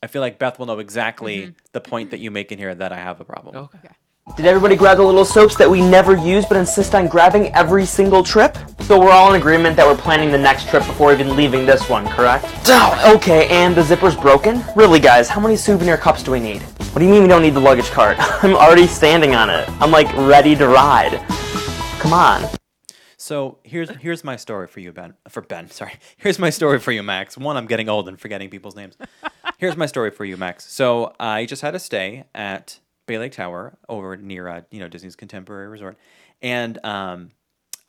[0.02, 1.50] I feel like Beth will know exactly mm-hmm.
[1.72, 3.56] the point that you make in here that I have a problem.
[3.56, 3.78] Okay.
[3.78, 3.94] Okay.
[4.36, 7.84] Did everybody grab the little soaps that we never use but insist on grabbing every
[7.84, 8.56] single trip?
[8.82, 11.88] So we're all in agreement that we're planning the next trip before even leaving this
[11.88, 12.46] one, correct?
[12.66, 14.62] Oh, okay, and the zipper's broken?
[14.76, 16.62] Really, guys, how many souvenir cups do we need?
[16.62, 18.16] What do you mean we don't need the luggage cart?
[18.42, 19.68] I'm already standing on it.
[19.80, 21.20] I'm like ready to ride.
[21.98, 22.48] Come on.
[23.16, 25.14] So here's here's my story for you, Ben.
[25.28, 25.92] For Ben, sorry.
[26.16, 27.36] Here's my story for you, Max.
[27.36, 28.96] One, I'm getting old and forgetting people's names.
[29.58, 30.72] here's my story for you, Max.
[30.72, 34.86] So I just had a stay at Bay Lake Tower over near uh, you know
[34.86, 35.98] Disney's Contemporary Resort,
[36.40, 37.30] and um,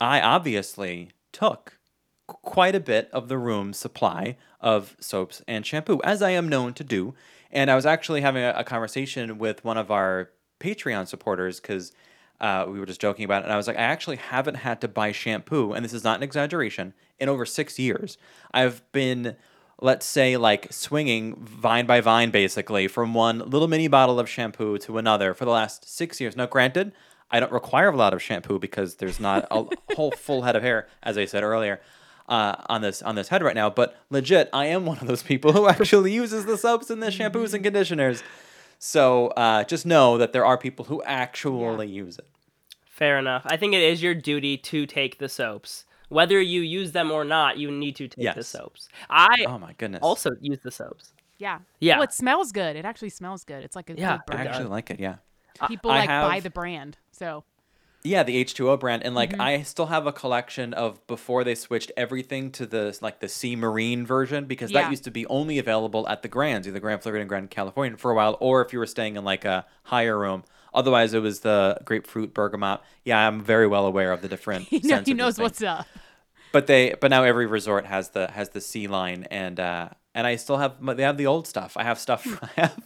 [0.00, 1.78] I obviously took
[2.26, 6.74] quite a bit of the room's supply of soaps and shampoo, as I am known
[6.74, 7.14] to do.
[7.52, 11.92] And I was actually having a, a conversation with one of our Patreon supporters because
[12.40, 13.44] uh, we were just joking about it.
[13.44, 16.16] And I was like, I actually haven't had to buy shampoo, and this is not
[16.16, 18.18] an exaggeration, in over six years.
[18.52, 19.36] I've been,
[19.82, 24.78] let's say, like swinging vine by vine, basically, from one little mini bottle of shampoo
[24.78, 26.36] to another for the last six years.
[26.36, 26.92] Now, granted,
[27.30, 30.62] I don't require a lot of shampoo because there's not a whole full head of
[30.62, 31.80] hair, as I said earlier,
[32.28, 33.68] uh, on this on this head right now.
[33.70, 37.08] But legit, I am one of those people who actually uses the soaps and the
[37.08, 38.22] shampoos and conditioners.
[38.78, 42.26] So uh, just know that there are people who actually use it.
[42.84, 43.42] Fair enough.
[43.46, 45.84] I think it is your duty to take the soaps.
[46.12, 48.88] Whether you use them or not, you need to take the soaps.
[49.10, 50.00] I Oh my goodness!
[50.02, 51.12] also use the soaps.
[51.38, 51.58] Yeah.
[51.80, 51.96] Yeah.
[51.96, 52.76] Well, it smells good.
[52.76, 53.64] It actually smells good.
[53.64, 55.00] It's like a Yeah, good I actually like it.
[55.00, 55.16] Yeah.
[55.68, 56.98] People I like buy the brand.
[57.10, 57.44] So
[58.04, 59.40] Yeah, the H2O brand, and like Mm-hmm.
[59.40, 63.56] I still have a collection of before they switched everything to the like the Sea
[63.56, 64.82] Marine version because Yeah.
[64.82, 68.10] that used to be only available at the Grands, either Grand Floridian Grand Californian for
[68.10, 70.44] a while, or if you were staying in like a higher room.
[70.74, 72.80] Otherwise, it was the grapefruit bergamot.
[73.04, 74.64] Yeah, I'm very well aware of the different.
[74.68, 75.86] he, know, he knows what's up.
[76.52, 80.26] But they, but now every resort has the has the sea line, and uh, and
[80.26, 81.76] I still have they have the old stuff.
[81.76, 82.26] I have stuff.
[82.56, 82.78] I have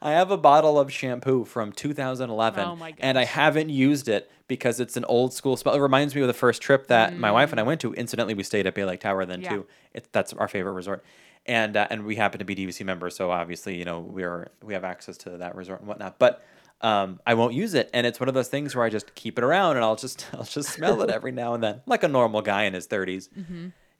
[0.00, 4.30] I have a bottle of shampoo from 2011, Oh my and I haven't used it
[4.48, 5.74] because it's an old school smell.
[5.74, 7.94] It reminds me of the first trip that my wife and I went to.
[7.94, 9.44] Incidentally, we stayed at Bay Lake Tower then Mm.
[9.44, 9.50] Yeah.
[9.50, 9.66] too.
[9.94, 11.04] It, that's our favorite resort.
[11.46, 14.74] And uh, and we happen to be DVC members, so obviously you know we're we
[14.74, 16.18] have access to that resort and whatnot.
[16.18, 16.44] But
[16.82, 19.38] um, I won't use it, and it's one of those things where I just keep
[19.38, 22.08] it around, and I'll just I'll just smell it every now and then, like a
[22.08, 23.28] normal guy in his 30s.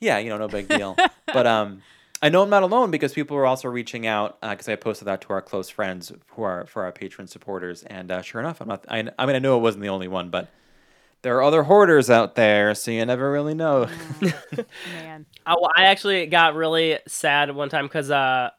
[0.01, 0.97] Yeah, you know, no big deal.
[1.33, 1.83] but um,
[2.21, 5.21] I know I'm not alone because people are also reaching out because I posted that
[5.23, 8.69] to our close friends who are for our Patreon supporters, and uh, sure enough, I'm
[8.69, 8.85] not.
[8.89, 10.49] I, I mean, I knew it wasn't the only one, but
[11.23, 13.89] there are other hoarders out there, so you never really know.
[14.93, 15.25] Man.
[15.47, 18.51] I, well, I actually got really sad one time because uh,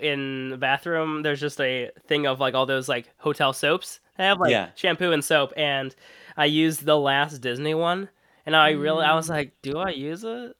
[0.00, 4.00] in the bathroom there's just a thing of like all those like hotel soaps.
[4.18, 4.68] I have like Yeah.
[4.74, 5.94] shampoo and soap, and
[6.36, 8.08] I used the last Disney one,
[8.44, 9.30] and I really I was mm.
[9.30, 10.56] like, do I use it?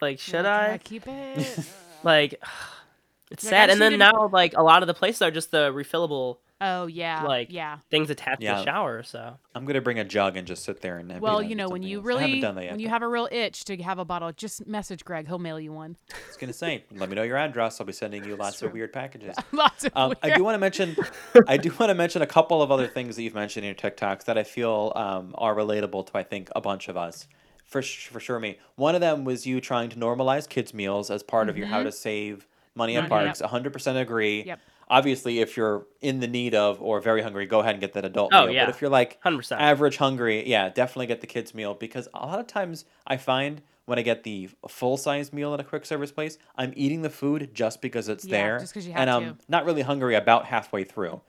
[0.00, 0.78] Like, should Like, can I?
[0.78, 1.58] keep it?
[2.04, 2.42] Like,
[3.30, 3.70] it's Like, sad.
[3.70, 7.24] And then now like a lot of the places are just the refillable oh yeah.
[7.24, 7.78] Like, yeah.
[7.90, 8.58] things attached to Yeah.
[8.58, 9.02] the shower.
[9.02, 11.10] So I'm gonna bring a jug and just sit there and.
[11.10, 12.06] every Well, you know, when you else.
[12.06, 12.92] I haven't really done that yet, when you though.
[12.92, 15.26] have a real itch to have a bottle, just message Greg.
[15.26, 15.96] He'll mail you one.
[16.12, 17.80] I was gonna say, let me know your address.
[17.80, 19.36] I'll be sending you lots of weird packages.
[19.52, 20.96] Lots of Um, I weird- do want to mention,
[21.48, 23.90] I do want to mention a couple of other things that you've mentioned in your
[23.90, 27.26] TikToks that I feel um, are relatable to I think a bunch of us.
[27.66, 28.58] For sh- for sure, me.
[28.76, 31.82] One of them was you trying to normalize kids meals as part of your how
[31.82, 33.40] to save money at Money, parks.
[33.40, 34.44] 100% agree.
[34.44, 34.60] Yep.
[34.92, 38.04] Obviously, if you're in the need of or very hungry, go ahead and get that
[38.04, 38.52] adult Oh, meal.
[38.54, 38.66] yeah.
[38.66, 39.60] But if you're like 100%.
[39.60, 43.62] average hungry, yeah, definitely get the kids meal because a lot of times I find
[43.86, 47.10] when I get the full size meal at a quick service place, I'm eating the
[47.10, 49.44] food just because it's Yeah, there, just 'cause you have and have I'm to.
[49.48, 51.20] not really hungry about halfway through.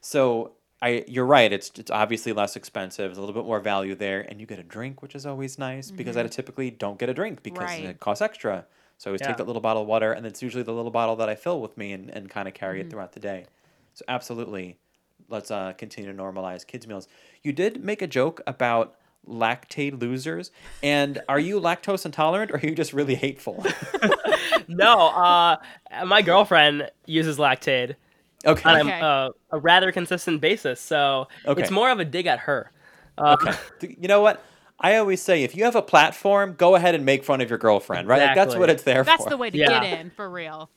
[0.00, 0.52] So
[0.82, 1.52] I, you're right.
[1.52, 3.06] It's it's obviously less expensive.
[3.10, 5.58] There's a little bit more value there, and you get a drink, which is always
[5.58, 7.84] nice because I typically don't get a drink because Mm-hmm.
[7.84, 7.90] Right.
[7.90, 8.66] it costs extra.
[8.98, 9.28] So I always Yeah.
[9.28, 11.60] take that little bottle of water, and it's usually the little bottle that I fill
[11.60, 12.88] with me and, and kind of carry Mm-hmm.
[12.88, 13.46] it throughout the day.
[13.94, 14.78] So absolutely,
[15.28, 17.08] let's uh, continue to normalize kids meals.
[17.42, 18.96] You did make a joke about
[19.28, 20.50] Lactaid losers,
[20.82, 23.64] and are you lactose intolerant or are you just really hateful?
[24.68, 25.56] no, uh,
[26.06, 27.96] my girlfriend uses Lactaid
[28.46, 28.70] Okay.
[28.70, 29.00] on Okay.
[29.00, 31.60] a, uh, a rather consistent basis, so Okay.
[31.60, 32.70] it's more of a dig at her.
[33.16, 33.52] Uh, Okay.
[34.00, 34.42] You know what?
[34.78, 37.58] I always say if you have a platform, go ahead and make fun of your
[37.58, 38.22] girlfriend, right?
[38.22, 39.28] Like, that's what it's there That's for.
[39.28, 39.80] That's the way to Yeah.
[39.80, 40.68] get in for real.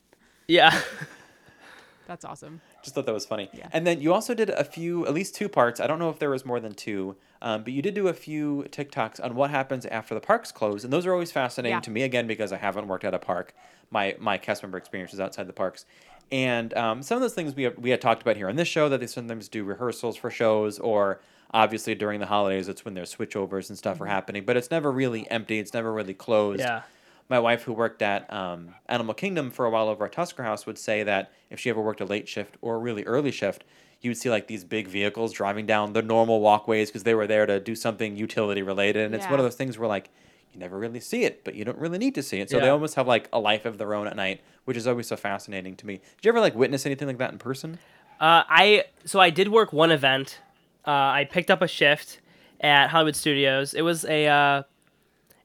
[0.48, 0.80] Yeah.
[2.08, 2.62] That's awesome.
[2.84, 3.50] Just thought that was funny.
[3.52, 3.68] Yeah.
[3.74, 5.82] And then you also did a few, at least two parts.
[5.82, 8.14] I don't know if there was more than two, um, but you did do a
[8.14, 11.82] few TikToks on what happens after the parks close, and those are always fascinating Yeah.
[11.82, 12.04] to me.
[12.04, 13.54] Again, because I haven't worked at a park,
[13.92, 15.86] my my cast member experience is outside the parks,
[16.32, 18.70] and um, some of those things we have, we had talked about here on this
[18.70, 21.20] show that they sometimes do rehearsals for shows, or
[21.52, 24.92] obviously during the holidays, it's when their switchovers and stuff are happening, but it's never
[24.92, 25.60] really empty.
[25.60, 26.82] It's never really closed Yeah.
[27.30, 30.66] my wife who worked at um, Animal Kingdom for a while over at Tusker House
[30.66, 33.64] would say that if she ever worked a late shift or a really early shift,
[34.02, 37.28] you would see like these big vehicles driving down the normal walkways because they were
[37.28, 39.06] there to do something utility related.
[39.06, 40.10] And it's one of those things where like
[40.54, 42.50] you never really see it, but you don't really need to see it.
[42.50, 45.08] So they almost have like a life of their own at night, which is always
[45.08, 45.96] so fascinating to me.
[45.96, 47.80] Did you ever like witness anything like that in person?
[48.20, 50.40] Uh, I so I did work one event.
[50.88, 52.22] Uh, I picked up a shift
[52.62, 53.74] at Hollywood Studios.
[53.74, 54.64] It was a, uh,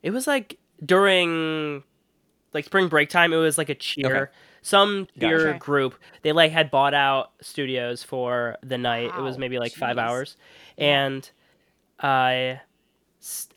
[0.03, 1.83] it was like during,
[2.55, 3.33] like spring break time.
[3.33, 4.17] It was like a cheer.
[4.25, 4.33] Okay.
[4.63, 5.59] Some cheer Gotcha.
[5.59, 5.95] group.
[6.23, 9.11] They like had bought out studios for the night.
[9.19, 10.37] It was maybe like five hours,
[10.79, 11.29] and
[11.99, 12.61] I,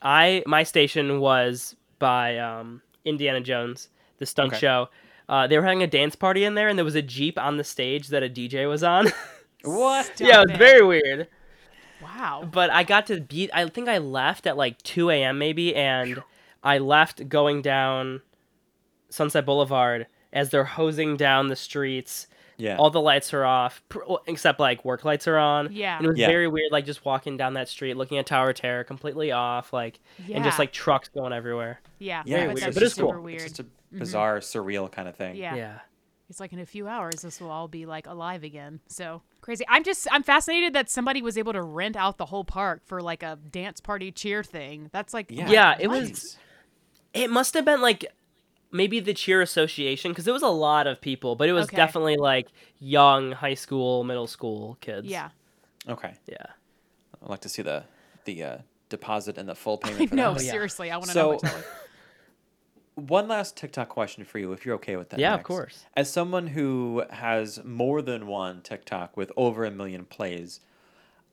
[0.01, 4.59] I my station was by um, Indiana Jones, the stunt Okay.
[4.61, 4.89] show.
[5.29, 7.57] Uh, they were having a dance party in there, and there was a jeep on
[7.57, 9.07] the stage that a DJ was on.
[9.63, 10.19] What?
[10.19, 11.27] Yeah, it was very weird.
[12.01, 12.47] Wow.
[12.51, 13.49] But I got to beat.
[13.53, 15.37] I think I left at like 2 a.m.
[15.37, 16.21] maybe, and
[16.63, 18.21] I left going down
[19.09, 22.27] Sunset Boulevard as they're hosing down the streets.
[22.57, 22.77] Yeah.
[22.77, 23.83] All the lights are off,
[24.27, 25.73] except like work lights are on.
[25.73, 25.97] Yeah.
[25.97, 26.27] And it was Yeah.
[26.27, 29.99] very weird, like just walking down that street, looking at Tower Terror, completely off, like,
[30.31, 31.81] and just like trucks going everywhere.
[31.99, 32.23] Yeah.
[32.25, 33.23] Yeah, I Very bet weird, that's but it's super cool.
[33.23, 33.41] weird.
[33.41, 33.99] It's just a mm-hmm.
[33.99, 35.35] bizarre, surreal kind of thing.
[35.35, 35.55] yeah.
[35.55, 35.79] yeah.
[36.29, 38.79] It's like in a few hours, this will all be like alive again.
[38.87, 39.63] So crazy.
[39.69, 42.99] I'm just, I'm fascinated that somebody was able to rent out the whole park for
[43.01, 44.89] like a dance party cheer thing.
[44.91, 45.47] That's like, Yeah.
[45.49, 46.37] Yeah, it was-
[47.13, 48.05] It must have been like
[48.71, 51.77] maybe the cheer association because it was a lot of people, but it was Okay.
[51.77, 52.47] definitely like
[52.79, 55.07] young high school, middle school kids.
[55.07, 55.29] Yeah.
[55.87, 56.15] Okay.
[56.27, 56.45] Yeah.
[57.21, 57.83] I'd like to see the
[58.25, 58.57] the uh,
[58.89, 60.01] deposit and the full payment.
[60.01, 60.43] I for know, that.
[60.43, 60.51] yeah.
[60.51, 60.89] seriously.
[60.89, 61.63] I want to So- know what that was.
[62.95, 65.19] One last TikTok question for you, if you're okay with that.
[65.19, 65.85] Yeah, of course.
[65.95, 70.61] As someone who has more than one TikTok with over a million plays,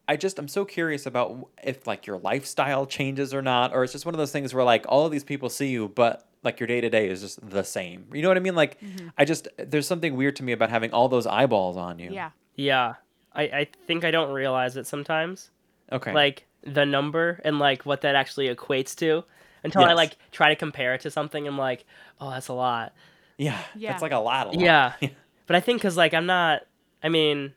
[0.08, 3.92] I just I'm so curious about if like your lifestyle changes or not, or it's
[3.92, 6.58] just one of those things where like all of these people see you, but like
[6.58, 8.06] your day to day is just the same.
[8.12, 8.56] You know what I mean?
[8.56, 9.08] Like mm-hmm.
[9.16, 12.10] I just there's something weird to me about having all those eyeballs on you.
[12.10, 12.30] Yeah.
[12.56, 12.94] Yeah.
[13.34, 15.50] I, I think I don't realize it sometimes.
[15.90, 16.12] Okay.
[16.12, 19.24] Like the number and like what that actually equates to
[19.64, 21.46] until I like try to compare it to something.
[21.46, 21.84] I'm like,
[22.20, 22.92] oh, that's a lot.
[23.38, 23.58] yeah.
[23.76, 23.90] Yeah.
[23.90, 24.46] That's like a lot.
[24.48, 24.60] A lot.
[24.60, 24.92] Yeah.
[25.46, 26.62] But I think because like I'm not.
[27.02, 27.52] I mean,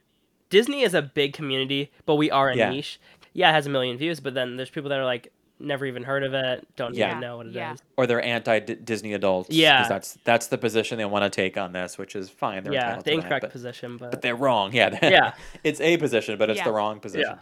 [0.49, 2.69] Disney is a big community, but we are a Yeah.
[2.71, 2.99] niche.
[3.33, 6.03] Yeah, it has a million views, but then there's people that are like never even
[6.03, 7.09] heard of it, don't Yeah.
[7.11, 7.55] even know what it is.
[7.55, 7.75] Yeah.
[7.95, 9.49] or they're anti Disney adults.
[9.51, 9.87] Yeah.
[9.87, 12.63] that's that's the position they want to take on this, which is fine.
[12.63, 14.73] They're Yeah, entitled the to that, incorrect but, position, but, but they're wrong.
[14.73, 15.33] Yeah, Yeah.
[15.63, 16.65] it's a position, but it's Yeah.
[16.65, 17.37] the wrong position.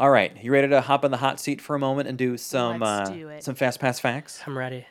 [0.00, 0.04] Yeah.
[0.04, 2.36] All right, you ready to hop in the hot seat for a moment and do
[2.36, 3.44] some Let's uh, do it.
[3.44, 4.42] some fast pass facts?
[4.46, 4.86] I'm ready.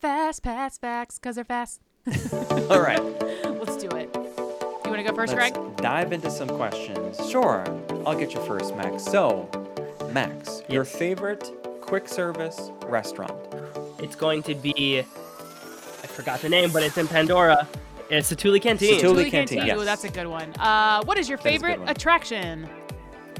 [0.00, 1.80] Fast pass facts, cause they're fast.
[2.70, 3.02] All right,
[3.44, 4.08] Let's do it.
[4.14, 5.76] You want to go 1st let's Greg?
[5.76, 7.18] dive into some questions.
[7.30, 7.64] Sure,
[8.06, 9.04] I'll get you first, Max.
[9.04, 9.48] So,
[10.12, 10.96] Max, your Yes.
[10.96, 11.50] favorite
[11.82, 13.32] quick service restaurant?
[13.98, 17.68] It's going to be I forgot the name, but it's in Pandora.
[18.10, 18.98] It's the Thule Canteen.
[19.00, 19.76] Thule Tuli Canteen, yes.
[19.78, 20.54] Ooh, that's a good one.
[20.58, 21.88] Uh, what is your That is a good favorite one.
[21.90, 22.68] attraction?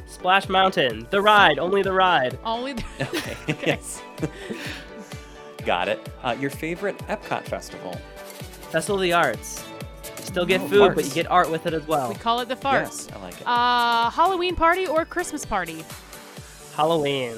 [0.08, 1.06] Splash Mountain.
[1.10, 2.38] The ride, only the ride.
[2.44, 2.72] Only.
[2.74, 3.36] The- Okay.
[3.52, 3.66] Okay.
[3.66, 4.02] yes.
[5.64, 6.08] Got it.
[6.22, 7.92] Uh, your favorite Epcot festival?
[8.70, 9.64] Festival of the Arts.
[10.18, 12.08] You still get Oh, food, but you get art with it as well.
[12.08, 13.06] we call it the farts.
[13.06, 13.46] Yes, I like it.
[13.46, 15.84] Uh, Halloween party or Christmas party?
[16.74, 17.34] Halloween.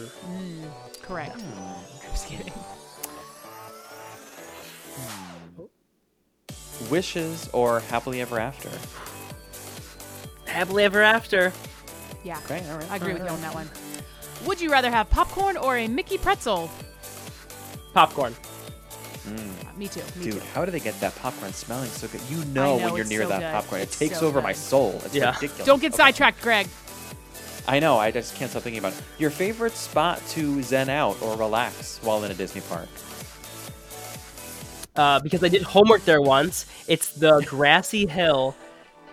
[1.03, 1.41] Correct.
[1.41, 1.63] Hmm.
[2.07, 2.53] I'm just kidding.
[6.91, 8.71] Wishes or happily ever after?
[10.51, 11.53] Happily ever after.
[12.25, 12.39] Yeah.
[12.45, 12.91] Okay, all right.
[12.91, 13.69] I agree with you on that one.
[14.47, 16.71] Would you rather have popcorn or a Mickey pretzel?
[17.95, 18.35] Popcorn.
[19.27, 19.33] Uh,
[19.77, 20.01] me too.
[20.17, 20.41] Me Dude, too.
[20.55, 22.21] how do they get that popcorn smelling so good?
[22.31, 23.53] You know, know, when you're it's near so that good.
[23.53, 23.81] popcorn.
[23.83, 24.59] It takes so over my good.
[24.59, 25.01] soul.
[25.05, 25.35] It's Yeah.
[25.35, 25.67] ridiculous.
[25.67, 25.97] Don't get Okay.
[25.99, 26.69] sidetracked, Greg.
[27.69, 27.99] I know.
[27.99, 29.03] I just can't stop thinking about it.
[29.19, 32.89] Your favorite spot to zen out or relax while in a Disney park?
[34.97, 36.67] Uh, because I did homework there once.
[36.89, 38.57] It's the grassy hill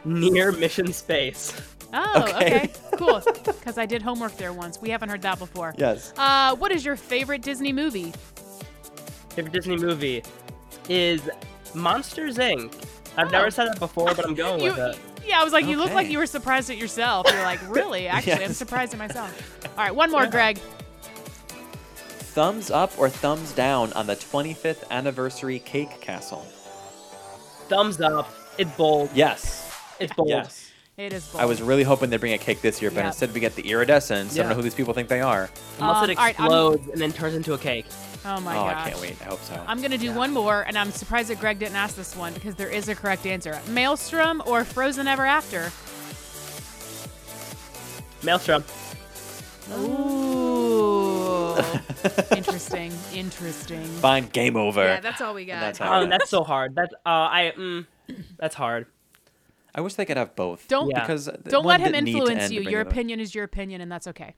[0.06, 1.54] near Mission Space.
[1.94, 2.36] Oh, Okay.
[2.36, 2.72] okay.
[2.98, 3.22] Cool.
[3.46, 4.82] Because I did homework there once.
[4.82, 5.74] We haven't heard that before.
[5.78, 6.14] Yes.
[6.18, 8.12] Uh, what is your favorite Disney movie?
[9.30, 10.24] Favorite Disney movie
[10.90, 11.30] is
[11.74, 12.74] Monsters Inc.
[13.18, 13.32] I've Oh.
[13.32, 14.98] never said that before, but I'm going You, with it.
[15.28, 17.28] yeah, I was like, you look like you were surprised at yourself.
[17.32, 18.08] You're like, really?
[18.08, 18.58] Actually, I'm Yes.
[18.58, 19.66] surprised at myself.
[19.78, 20.60] All right, one more, Greg.
[22.34, 26.46] Thumbs up or thumbs down on the 25th anniversary cake castle?
[27.68, 28.32] Thumbs up.
[28.58, 29.10] It's bold.
[29.14, 29.72] Yes.
[30.00, 30.30] It's bold.
[30.30, 30.67] Yes.
[30.98, 31.44] It is bold.
[31.44, 33.08] I was really hoping they'd bring a cake this year, but Yeah.
[33.08, 34.34] instead we get the iridescence.
[34.34, 34.42] I Yeah.
[34.44, 35.48] don't know who these people think they are.
[35.80, 37.86] Unless Um, it all right, I'm- explodes and then turns into a cake.
[38.26, 38.76] Oh my oh, gosh.
[38.88, 39.16] I can't wait.
[39.22, 39.64] I hope so.
[39.68, 42.56] I'm gonna do one more, and I'm surprised that Greg didn't ask this one because
[42.56, 43.60] there is a correct answer.
[43.68, 45.72] Maelstrom or Frozen Ever After?
[48.24, 48.64] Maelstrom.
[49.78, 51.58] Ooh.
[52.36, 52.92] interesting.
[53.14, 53.86] Interesting.
[54.02, 54.84] Fine, game over.
[54.84, 55.60] Yeah, that's all we got.
[55.60, 56.74] that's how- Oh, that's so hard.
[56.74, 57.54] That's uh, I.
[57.56, 57.86] Mm,
[58.40, 58.88] that's hard.
[59.78, 60.68] I wish they could have both.
[60.68, 61.02] Don't Yeah.
[61.02, 62.62] because don't let him didn't need to influence you.
[62.62, 64.34] Your opinion is your opinion, and that's okay.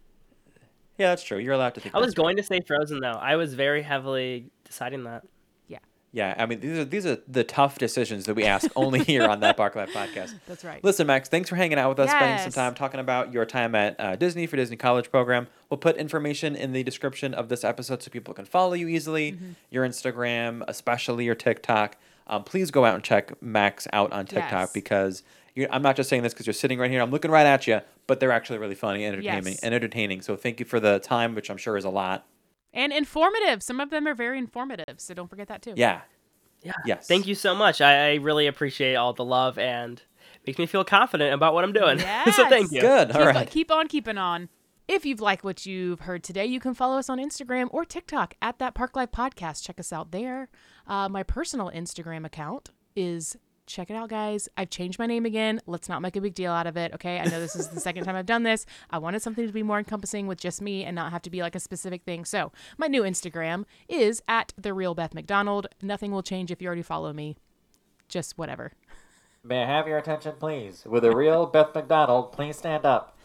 [0.97, 1.37] Yeah, that's true.
[1.37, 1.95] You're allowed to think.
[1.95, 3.11] I was that's going to say Frozen though.
[3.13, 5.23] I was very heavily deciding that.
[5.67, 5.77] Yeah,
[6.11, 9.23] Yeah, I mean these are these are the tough decisions that we ask only here
[9.25, 10.33] on that Bark Life podcast.
[10.45, 10.83] That's right.
[10.83, 13.75] Listen, Max, thanks for hanging out with us, spending some time talking about your time
[13.75, 15.47] at uh, Disney for Disney College Program.
[15.69, 19.31] We'll put information in the description of this episode so people can follow you easily,
[19.31, 19.51] Mm-hmm.
[19.69, 21.95] your Instagram, especially your TikTok.
[22.30, 24.71] Um, please go out and check Max out on TikTok Yes.
[24.73, 25.23] because
[25.55, 27.01] you I'm not just saying this because you're sitting right here.
[27.01, 29.53] I'm looking right at you, but they're actually really funny and entertaining.
[29.53, 29.59] Yes.
[29.63, 30.21] And entertaining.
[30.21, 32.25] So thank you for the time, which I'm sure is a lot.
[32.73, 33.63] And informative.
[33.63, 35.73] Some of them are very informative, so don't forget that too.
[35.75, 36.01] Yeah.
[36.61, 36.73] Yeah.
[36.86, 37.07] Yes.
[37.07, 37.82] Thank you so much.
[37.82, 40.01] I, I really appreciate all the love and
[40.45, 41.97] makes me feel confident about what I'm doing.
[42.34, 42.71] so thank Yes.
[42.71, 42.82] you.
[42.82, 43.07] Good.
[43.07, 43.49] Keep, All on, right.
[43.49, 44.49] keep on keeping on.
[44.88, 48.34] If you've liked what you've heard today, you can follow us on Instagram or TikTok
[48.41, 49.63] at that Park Life Podcast.
[49.63, 50.49] Check us out there.
[50.89, 53.37] Uh, my personal Instagram account is
[53.67, 54.49] check it out, guys.
[54.57, 55.61] I've changed my name again.
[55.67, 56.91] Let's not make a big deal out of it.
[56.95, 57.19] Okay.
[57.19, 58.65] I know this is the second time I've done this.
[58.89, 61.41] I wanted something to be more encompassing with just me and not have to be
[61.43, 62.25] like a specific thing.
[62.25, 65.67] So my new Instagram is at the real Beth McDonald.
[65.83, 67.37] Nothing will change if you already follow me.
[68.07, 68.73] Just whatever.
[69.43, 70.83] May I have your attention, please?
[70.87, 73.15] With a real Beth McDonald, please stand up.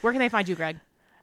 [0.00, 0.78] Where can they find you, Greg?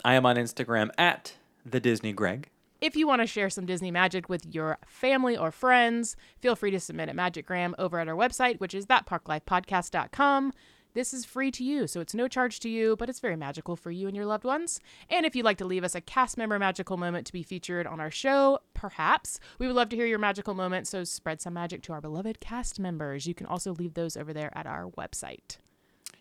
[0.05, 1.33] I am on Instagram at
[1.71, 2.49] the Disney Greg.
[2.79, 6.71] If you want to share some Disney magic with your family or friends, feel free
[6.71, 10.53] to submit a Magicgram over at our website, which is thatparklifepodcast.com.
[10.93, 13.75] This is free to you, so it's no charge to you, but it's very magical
[13.75, 14.79] for you and your loved ones.
[15.09, 17.85] And if you'd like to leave us a cast member magical moment to be featured
[17.85, 21.53] on our show, perhaps, we would love to hear your magical moment, so spread some
[21.53, 23.27] magic to our beloved cast members.
[23.27, 25.57] You can also leave those over there at our website.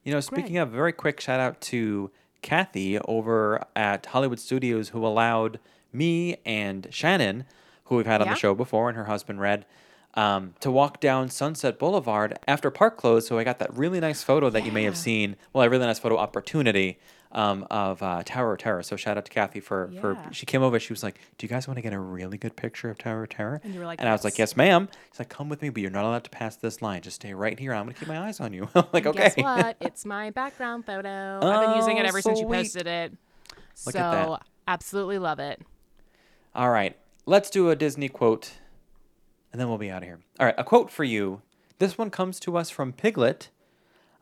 [0.04, 2.10] You know, speaking of, very quick shout out to
[2.46, 5.58] Kathy over at Hollywood Studios who allowed
[5.92, 7.44] me and Shannon,
[7.86, 8.34] who we've had on Yeah.
[8.34, 9.66] the show before, and her husband Red,
[10.14, 13.26] um, to walk down Sunset Boulevard after park closed.
[13.26, 15.34] So I got that really nice photo that you may have seen.
[15.52, 16.98] Well, a really nice photo opportunity
[17.32, 18.82] um, of uh, Tower of Terror.
[18.82, 20.78] So shout out to Kathy for for she came over.
[20.78, 23.24] She was like, "Do you guys want to get a really good picture of Tower
[23.24, 25.28] of Terror?" And you were like, and I was like, "Yes." "Yes, ma'am." She's like,
[25.28, 27.02] "Come with me, but you're not allowed to pass this line.
[27.02, 27.72] Just stay right here.
[27.74, 29.76] I'm gonna keep my eyes on you." I'm like, And "Okay." Guess what?
[29.80, 31.40] It's my background photo.
[31.42, 33.12] I've been using it Oh, ever since you posted it.
[33.84, 35.60] Look so absolutely love it.
[36.54, 36.96] All right,
[37.26, 38.52] let's do a Disney quote,
[39.52, 40.20] and then we'll be out of here.
[40.40, 41.42] All right, a quote for you.
[41.78, 43.50] This one comes to us from Piglet.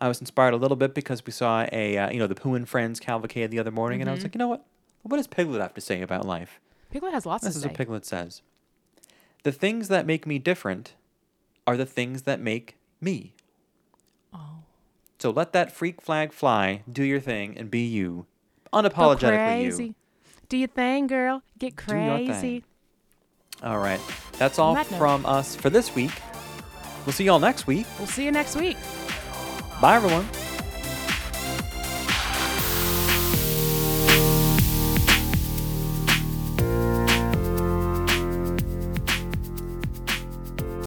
[0.05, 2.55] I was inspired a little bit because we saw a uh, you know the Pooh
[2.55, 4.25] and Friends cavalcade the other morning, and I was Mm-hmm.
[4.27, 4.67] like, you know what?
[5.03, 6.61] What does Piglet have to say about life?
[6.91, 7.55] Piglet has lots of things.
[7.55, 7.69] This is say.
[7.71, 8.43] what Piglet says.
[9.45, 10.93] The things that make me different
[11.67, 13.33] are the things that make me.
[14.35, 14.59] Oh.
[15.19, 18.27] So let that freak flag fly, do your thing, and be you.
[18.75, 19.85] Unapologetically crazy.
[19.87, 19.95] you.
[20.51, 21.43] Do your thing, girl.
[21.59, 22.27] Get Do your thing.
[22.27, 22.65] crazy.
[23.63, 24.01] All right.
[24.39, 26.13] That's all from us for this week.
[27.07, 27.87] We'll see y'all next week.
[27.99, 28.77] We'll see you next week.
[29.81, 30.44] Bye, everyone.